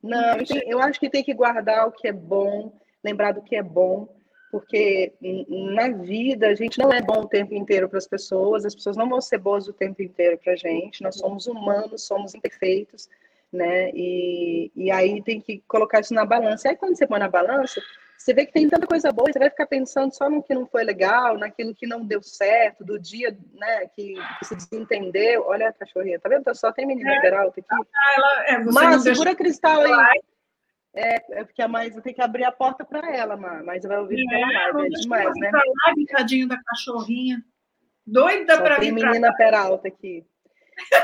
[0.02, 0.36] Não,
[0.66, 2.72] eu acho que tem que guardar o que é bom,
[3.02, 4.08] lembrar do que é bom,
[4.50, 5.12] porque
[5.48, 8.96] na vida a gente não é bom o tempo inteiro para as pessoas, as pessoas
[8.96, 13.08] não vão ser boas o tempo inteiro para a gente, nós somos humanos, somos imperfeitos,
[13.52, 13.90] né?
[13.90, 16.68] E, e aí tem que colocar isso na balança.
[16.68, 17.80] E aí quando você põe na balança,
[18.18, 20.66] você vê que tem tanta coisa boa, você vai ficar pensando só no que não
[20.66, 25.44] foi legal, naquilo que não deu certo, do dia né, que, que se desentendeu.
[25.46, 26.42] Olha a cachorrinha, tá vendo?
[26.54, 27.16] Só tem menina é.
[27.16, 27.64] aqui.
[27.70, 27.78] Ah,
[28.16, 30.20] ela, é, Mas segura cristal aí.
[30.94, 34.20] É, é porque a mais tem que abrir a porta para ela, mas vai ouvir
[34.20, 34.96] é, pela live.
[34.96, 35.50] É demais, né?
[35.52, 37.40] Lá, tadinho da cachorrinha.
[38.04, 38.86] Doida para vir.
[38.86, 39.36] Tem menina pra...
[39.36, 40.26] peralta aqui.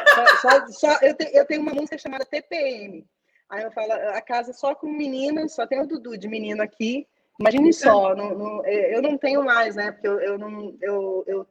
[0.08, 3.06] só, só, só, eu, te, eu tenho uma música chamada TPM.
[3.48, 7.06] Aí eu falo, a casa só com meninas, só tem o Dudu de menino aqui.
[7.38, 9.90] Imagine só, não, eu não tenho mais, né?
[9.90, 11.46] Porque eu, eu, não, eu, eu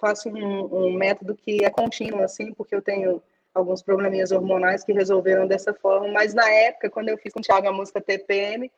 [0.00, 3.22] faço um, um método que é contínuo, assim, porque eu tenho
[3.54, 7.42] alguns probleminhas hormonais que resolveram dessa forma, mas na época, quando eu fiz com o
[7.42, 8.70] Thiago a música TPM,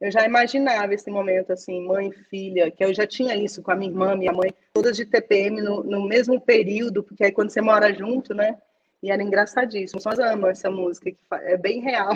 [0.00, 3.70] eu já imaginava esse momento, assim, mãe e filha, que eu já tinha isso com
[3.70, 7.50] a minha irmã, minha mãe, todas de TPM no, no mesmo período, porque aí quando
[7.50, 8.58] você mora junto, né,
[9.02, 12.12] e era engraçadíssimo, só amo essa música, que é bem real.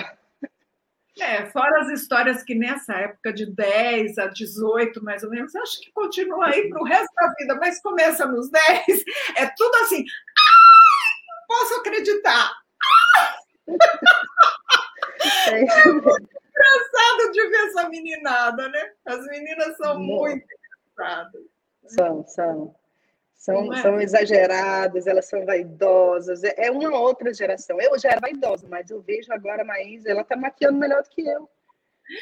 [1.18, 5.80] É, fora as histórias que nessa época de 10 a 18, mais ou menos, acho
[5.80, 9.04] que continua aí para o resto da vida, mas começa nos 10,
[9.36, 10.04] é tudo assim,
[11.48, 12.52] posso acreditar.
[15.48, 18.92] É engraçado de ver essa meninada, né?
[19.06, 20.46] As meninas são muito
[20.96, 21.42] engraçadas.
[21.86, 22.74] São, são.
[23.36, 23.82] São, é?
[23.82, 26.42] são exageradas, elas são vaidosas.
[26.42, 27.80] É, é uma outra geração.
[27.80, 31.10] Eu já era vaidosa, mas eu vejo agora a Maísa, ela tá maquiando melhor do
[31.10, 31.48] que eu.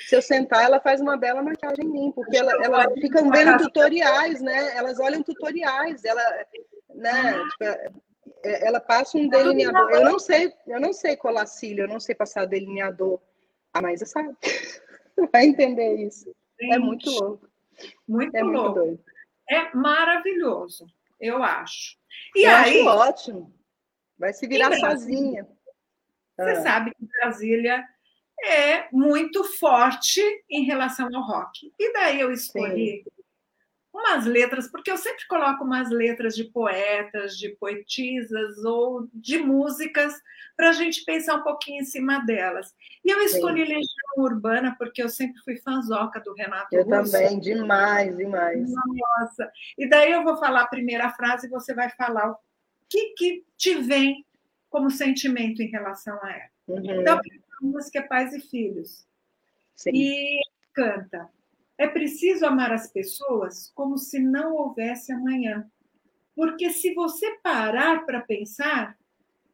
[0.07, 3.59] Se eu sentar, ela faz uma bela maquiagem em mim, porque ela, ela fica vendo
[3.59, 4.77] tutoriais, né?
[4.77, 6.23] Elas olham tutoriais, ela,
[6.95, 7.45] né?
[7.51, 7.65] Tipo,
[8.43, 9.91] é, ela passa um delineador.
[9.91, 13.21] Eu não sei, eu não sei colar cílio, eu não sei passar delineador.
[13.73, 14.35] A Maísa sabe.
[15.33, 16.35] Vai entender isso.
[16.61, 17.49] É muito louco.
[18.09, 18.81] Muito é louco.
[18.81, 19.05] Muito
[19.49, 20.87] é maravilhoso,
[21.21, 21.97] eu acho.
[22.35, 23.55] E eu aí, acho ótimo.
[24.19, 25.47] Vai se virar sozinha.
[26.37, 26.63] Você ah.
[26.63, 27.85] sabe que Brasília
[28.45, 31.73] é muito forte em relação ao rock.
[31.79, 33.14] E daí eu escolhi Sim
[33.95, 40.21] umas letras, porque eu sempre coloco umas letras de poetas, de poetisas ou de músicas
[40.57, 42.75] para a gente pensar um pouquinho em cima delas.
[43.05, 43.73] E eu escolhi Sim.
[43.73, 47.13] Legião Urbana porque eu sempre fui fanzoca do Renato Eu Russo.
[47.13, 48.69] também, demais, demais.
[48.73, 49.51] Nossa.
[49.79, 52.37] E daí eu vou falar a primeira frase e você vai falar o
[52.89, 54.27] que, que te vem
[54.69, 56.51] como sentimento em relação a ela.
[56.67, 57.01] Uhum.
[57.01, 59.07] Então, a música é Pais e Filhos.
[59.77, 59.91] Sim.
[59.95, 60.41] E
[60.73, 61.29] canta.
[61.77, 65.69] É preciso amar as pessoas como se não houvesse amanhã.
[66.35, 68.97] Porque se você parar para pensar,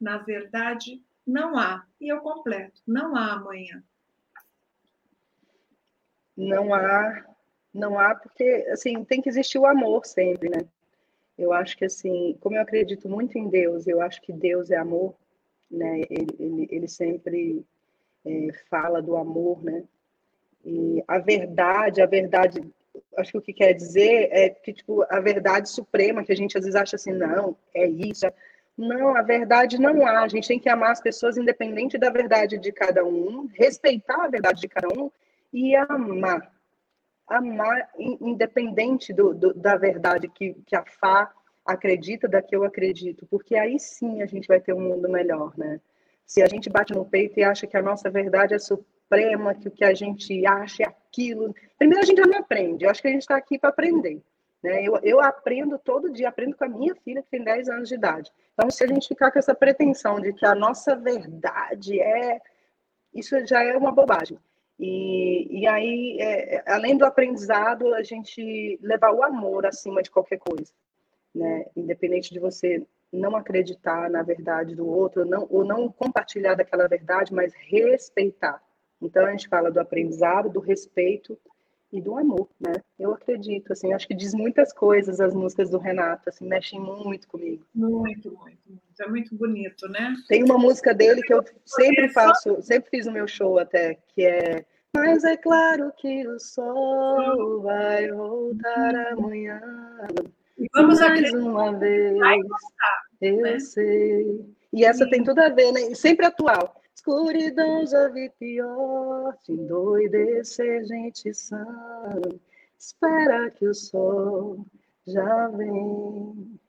[0.01, 1.87] na verdade, não há.
[2.01, 3.83] E eu completo, não há amanhã.
[6.37, 7.25] Não há,
[7.73, 10.67] não há, porque assim, tem que existir o amor sempre, né?
[11.37, 14.77] Eu acho que assim, como eu acredito muito em Deus, eu acho que Deus é
[14.77, 15.15] amor,
[15.71, 16.01] né?
[16.09, 17.65] Ele, ele, ele sempre
[18.25, 19.85] é, fala do amor, né?
[20.65, 22.63] E a verdade, a verdade,
[23.17, 26.57] acho que o que quer dizer é que tipo a verdade suprema que a gente
[26.57, 28.27] às vezes acha assim, não, é isso.
[28.77, 30.23] Não, a verdade não há.
[30.23, 34.29] A gente tem que amar as pessoas independente da verdade de cada um, respeitar a
[34.29, 35.11] verdade de cada um
[35.53, 36.51] e amar.
[37.27, 41.31] Amar independente do, do da verdade que, que a Fá
[41.65, 45.57] acredita, da que eu acredito, porque aí sim a gente vai ter um mundo melhor,
[45.57, 45.81] né?
[46.27, 49.00] Se a gente bate no peito e acha que a nossa verdade é suprema,
[49.61, 51.55] que o que a gente acha é aquilo.
[51.79, 52.85] Primeiro, a gente já não aprende.
[52.85, 54.23] Eu acho que a gente está aqui para aprender.
[54.63, 54.85] Né?
[54.85, 57.95] Eu, eu aprendo todo dia, aprendo com a minha filha, que tem 10 anos de
[57.95, 58.31] idade.
[58.55, 62.41] Então, se a gente ficar com essa pretensão de que a nossa verdade é.
[63.13, 64.39] Isso já é uma bobagem.
[64.79, 70.39] E, e aí, é, além do aprendizado, a gente levar o amor acima de qualquer
[70.39, 70.73] coisa.
[71.35, 71.67] Né?
[71.77, 77.35] Independente de você não acreditar na verdade do outro, não, ou não compartilhar daquela verdade,
[77.35, 78.63] mas respeitar.
[79.01, 81.39] Então a gente fala do aprendizado, do respeito
[81.93, 82.73] e do amor, né?
[82.99, 87.27] Eu acredito, assim, acho que diz muitas coisas as músicas do Renato, assim, mexem muito
[87.27, 87.65] comigo.
[87.75, 88.83] Muito, muito, muito.
[89.01, 90.15] É muito bonito, né?
[90.29, 94.25] Tem uma música dele que eu sempre faço, sempre fiz no meu show até, que
[94.25, 99.61] é Mas é claro que o sol vai voltar amanhã.
[100.75, 102.19] Vamos Mais uma vez,
[103.21, 103.59] eu né?
[103.59, 104.45] sei.
[104.73, 105.11] E essa Sim.
[105.11, 105.95] tem tudo a ver, né?
[105.95, 106.80] Sempre atual.
[107.01, 111.65] Escuridão já vi pior, te endoidecer, gente sã.
[112.79, 114.67] Espera que o sol
[115.07, 116.61] já vem.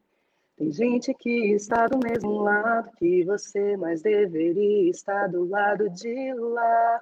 [0.55, 6.33] Tem gente que está do mesmo lado que você, mas deveria estar do lado de
[6.33, 7.01] lá.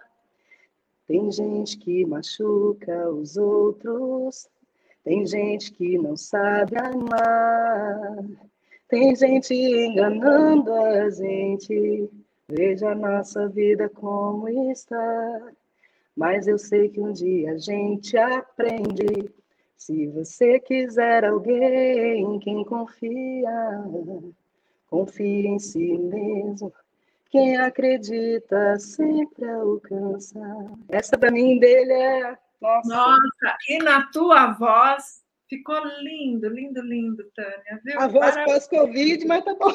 [1.05, 4.49] Tem gente que machuca os outros,
[5.03, 8.25] tem gente que não sabe amar,
[8.87, 12.09] tem gente enganando a gente.
[12.49, 15.51] Veja a nossa vida como está.
[16.17, 19.31] Mas eu sei que um dia a gente aprende.
[19.77, 23.83] Se você quiser alguém em quem confia,
[24.89, 26.73] confie em si mesmo
[27.29, 30.39] quem acredita sempre alcança.
[30.89, 32.37] Essa para mim dele é.
[32.59, 32.89] Nossa.
[32.89, 37.81] Nossa, e na tua voz ficou lindo, lindo, lindo, Tânia.
[37.83, 37.99] Viu?
[37.99, 39.71] A voz pós-Covid, mas tá bom.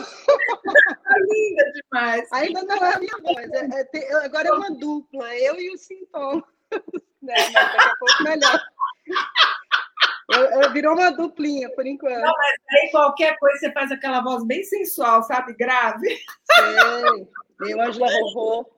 [1.16, 2.32] linda demais.
[2.32, 3.50] Ainda não é a minha voz.
[3.52, 6.44] É, é, agora é uma dupla, eu e o sintoma.
[7.24, 8.60] Né, mas daqui a pouco melhor.
[10.30, 12.20] Eu, eu, virou uma duplinha, por enquanto.
[12.20, 15.54] Não, mas aí qualquer coisa você faz aquela voz bem sensual, sabe?
[15.54, 16.06] Grave.
[16.06, 17.28] Sei.
[17.60, 18.70] Meu Angela Vovô.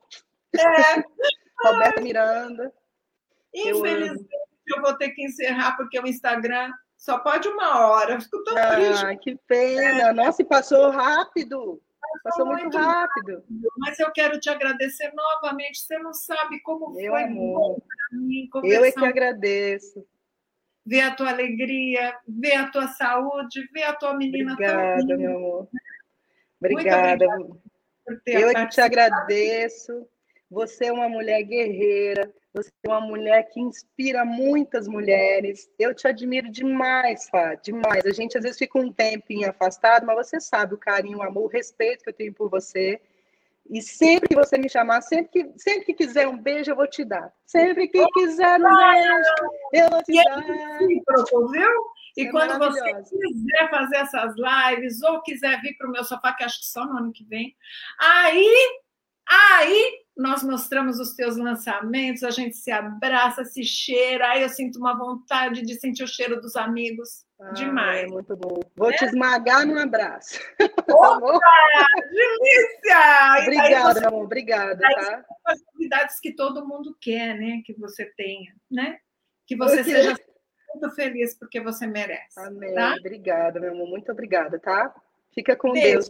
[0.55, 1.03] É.
[1.61, 2.73] Roberta Miranda.
[3.53, 4.29] Infelizmente,
[4.65, 8.19] eu, eu, vou ter que encerrar, porque o Instagram só pode uma hora.
[8.19, 9.17] fico tão ah, triste.
[9.17, 10.09] Que pena.
[10.09, 10.13] É.
[10.13, 11.81] Nossa, e passou rápido.
[12.23, 13.35] Passou, muito, muito rápido.
[13.35, 13.43] rápido.
[13.77, 15.79] Mas eu quero te agradecer novamente.
[15.79, 17.59] Você não sabe como Meu foi amor.
[17.59, 18.49] bom para mim.
[18.63, 20.05] Eu é que agradeço.
[20.85, 25.17] Ver a tua alegria, ver a tua saúde, ver a tua menina Obrigada, tão linda.
[25.17, 25.69] meu amor.
[26.59, 27.25] Obrigada.
[28.25, 30.07] Eu é que te agradeço.
[30.49, 35.69] Você é uma mulher guerreira, você é uma mulher que inspira muitas mulheres.
[35.77, 38.05] Eu te admiro demais, Fá, demais.
[38.05, 41.45] A gente às vezes fica um tempinho afastado, mas você sabe o carinho, o amor,
[41.45, 42.99] o respeito que eu tenho por você.
[43.69, 46.87] E sempre que você me chamar, sempre que, sempre que quiser um beijo, eu vou
[46.87, 47.31] te dar.
[47.45, 49.29] Sempre que quiser um beijo,
[49.73, 50.41] eu vou te é dar.
[51.51, 51.69] viu?
[52.15, 56.33] E é quando você quiser fazer essas lives ou quiser vir para o meu sofá,
[56.33, 57.55] que acho que só no ano que vem,
[57.99, 58.81] aí,
[59.27, 64.79] aí nós mostramos os teus lançamentos, a gente se abraça, se cheira, aí eu sinto
[64.79, 67.23] uma vontade de sentir o cheiro dos amigos.
[67.39, 68.03] Ah, Demais.
[68.03, 68.59] É muito bom.
[68.75, 68.95] Vou é?
[68.95, 70.39] te esmagar no abraço.
[70.89, 71.39] Opa,
[72.09, 73.43] delícia!
[73.43, 74.05] Obrigada, você...
[74.07, 74.25] amor.
[74.25, 75.25] Obrigada, tá?
[75.45, 77.61] As atividades que todo mundo quer, né?
[77.63, 78.97] Que você tenha, né?
[79.45, 80.17] Que você seja
[80.73, 82.39] muito feliz porque você merece.
[82.39, 82.73] Amém.
[82.73, 82.95] Tá?
[82.99, 83.87] Obrigada, meu amor.
[83.87, 84.93] Muito obrigada, tá?
[85.31, 85.93] Fica com Beijo.
[85.93, 86.07] Deus.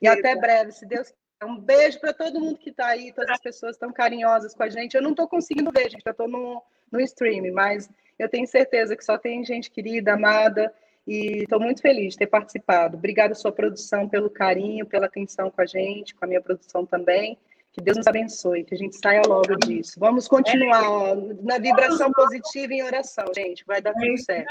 [0.00, 0.18] E Beijo.
[0.20, 1.12] até breve, se Deus
[1.46, 4.68] um beijo para todo mundo que está aí, todas as pessoas tão carinhosas com a
[4.68, 4.94] gente.
[4.94, 7.88] Eu não estou conseguindo ver, gente, eu estou no, no stream, mas
[8.18, 10.72] eu tenho certeza que só tem gente querida, amada,
[11.06, 12.96] e estou muito feliz de ter participado.
[12.96, 17.38] Obrigada, sua produção, pelo carinho, pela atenção com a gente, com a minha produção também.
[17.72, 19.98] Que Deus nos abençoe, que a gente saia logo disso.
[19.98, 23.64] Vamos continuar ó, na vibração positiva em oração, gente.
[23.64, 24.50] Vai dar tudo certo.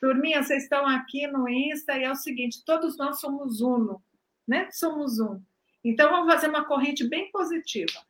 [0.00, 4.00] Turminha, vocês estão aqui no Insta e é o seguinte: todos nós somos uno,
[4.46, 4.68] né?
[4.70, 5.40] Somos um.
[5.84, 8.00] Então, vamos fazer uma corrente bem positiva,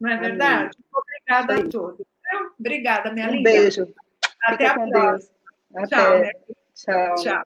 [0.00, 0.76] não é verdade?
[0.92, 2.06] Obrigada a todos.
[2.58, 3.50] Obrigada, minha um linda.
[3.50, 3.94] Um beijo.
[4.42, 5.34] Até Fica a próxima.
[5.74, 5.96] Até.
[5.96, 6.18] Tchau.
[6.20, 6.32] Né?
[6.74, 7.14] Tchau.
[7.16, 7.44] Tchau.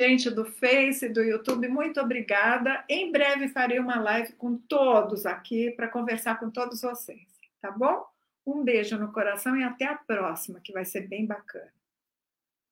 [0.00, 2.84] Gente do Face, do YouTube, muito obrigada.
[2.88, 7.22] Em breve farei uma live com todos aqui para conversar com todos vocês,
[7.60, 8.04] tá bom?
[8.44, 11.72] Um beijo no coração e até a próxima, que vai ser bem bacana.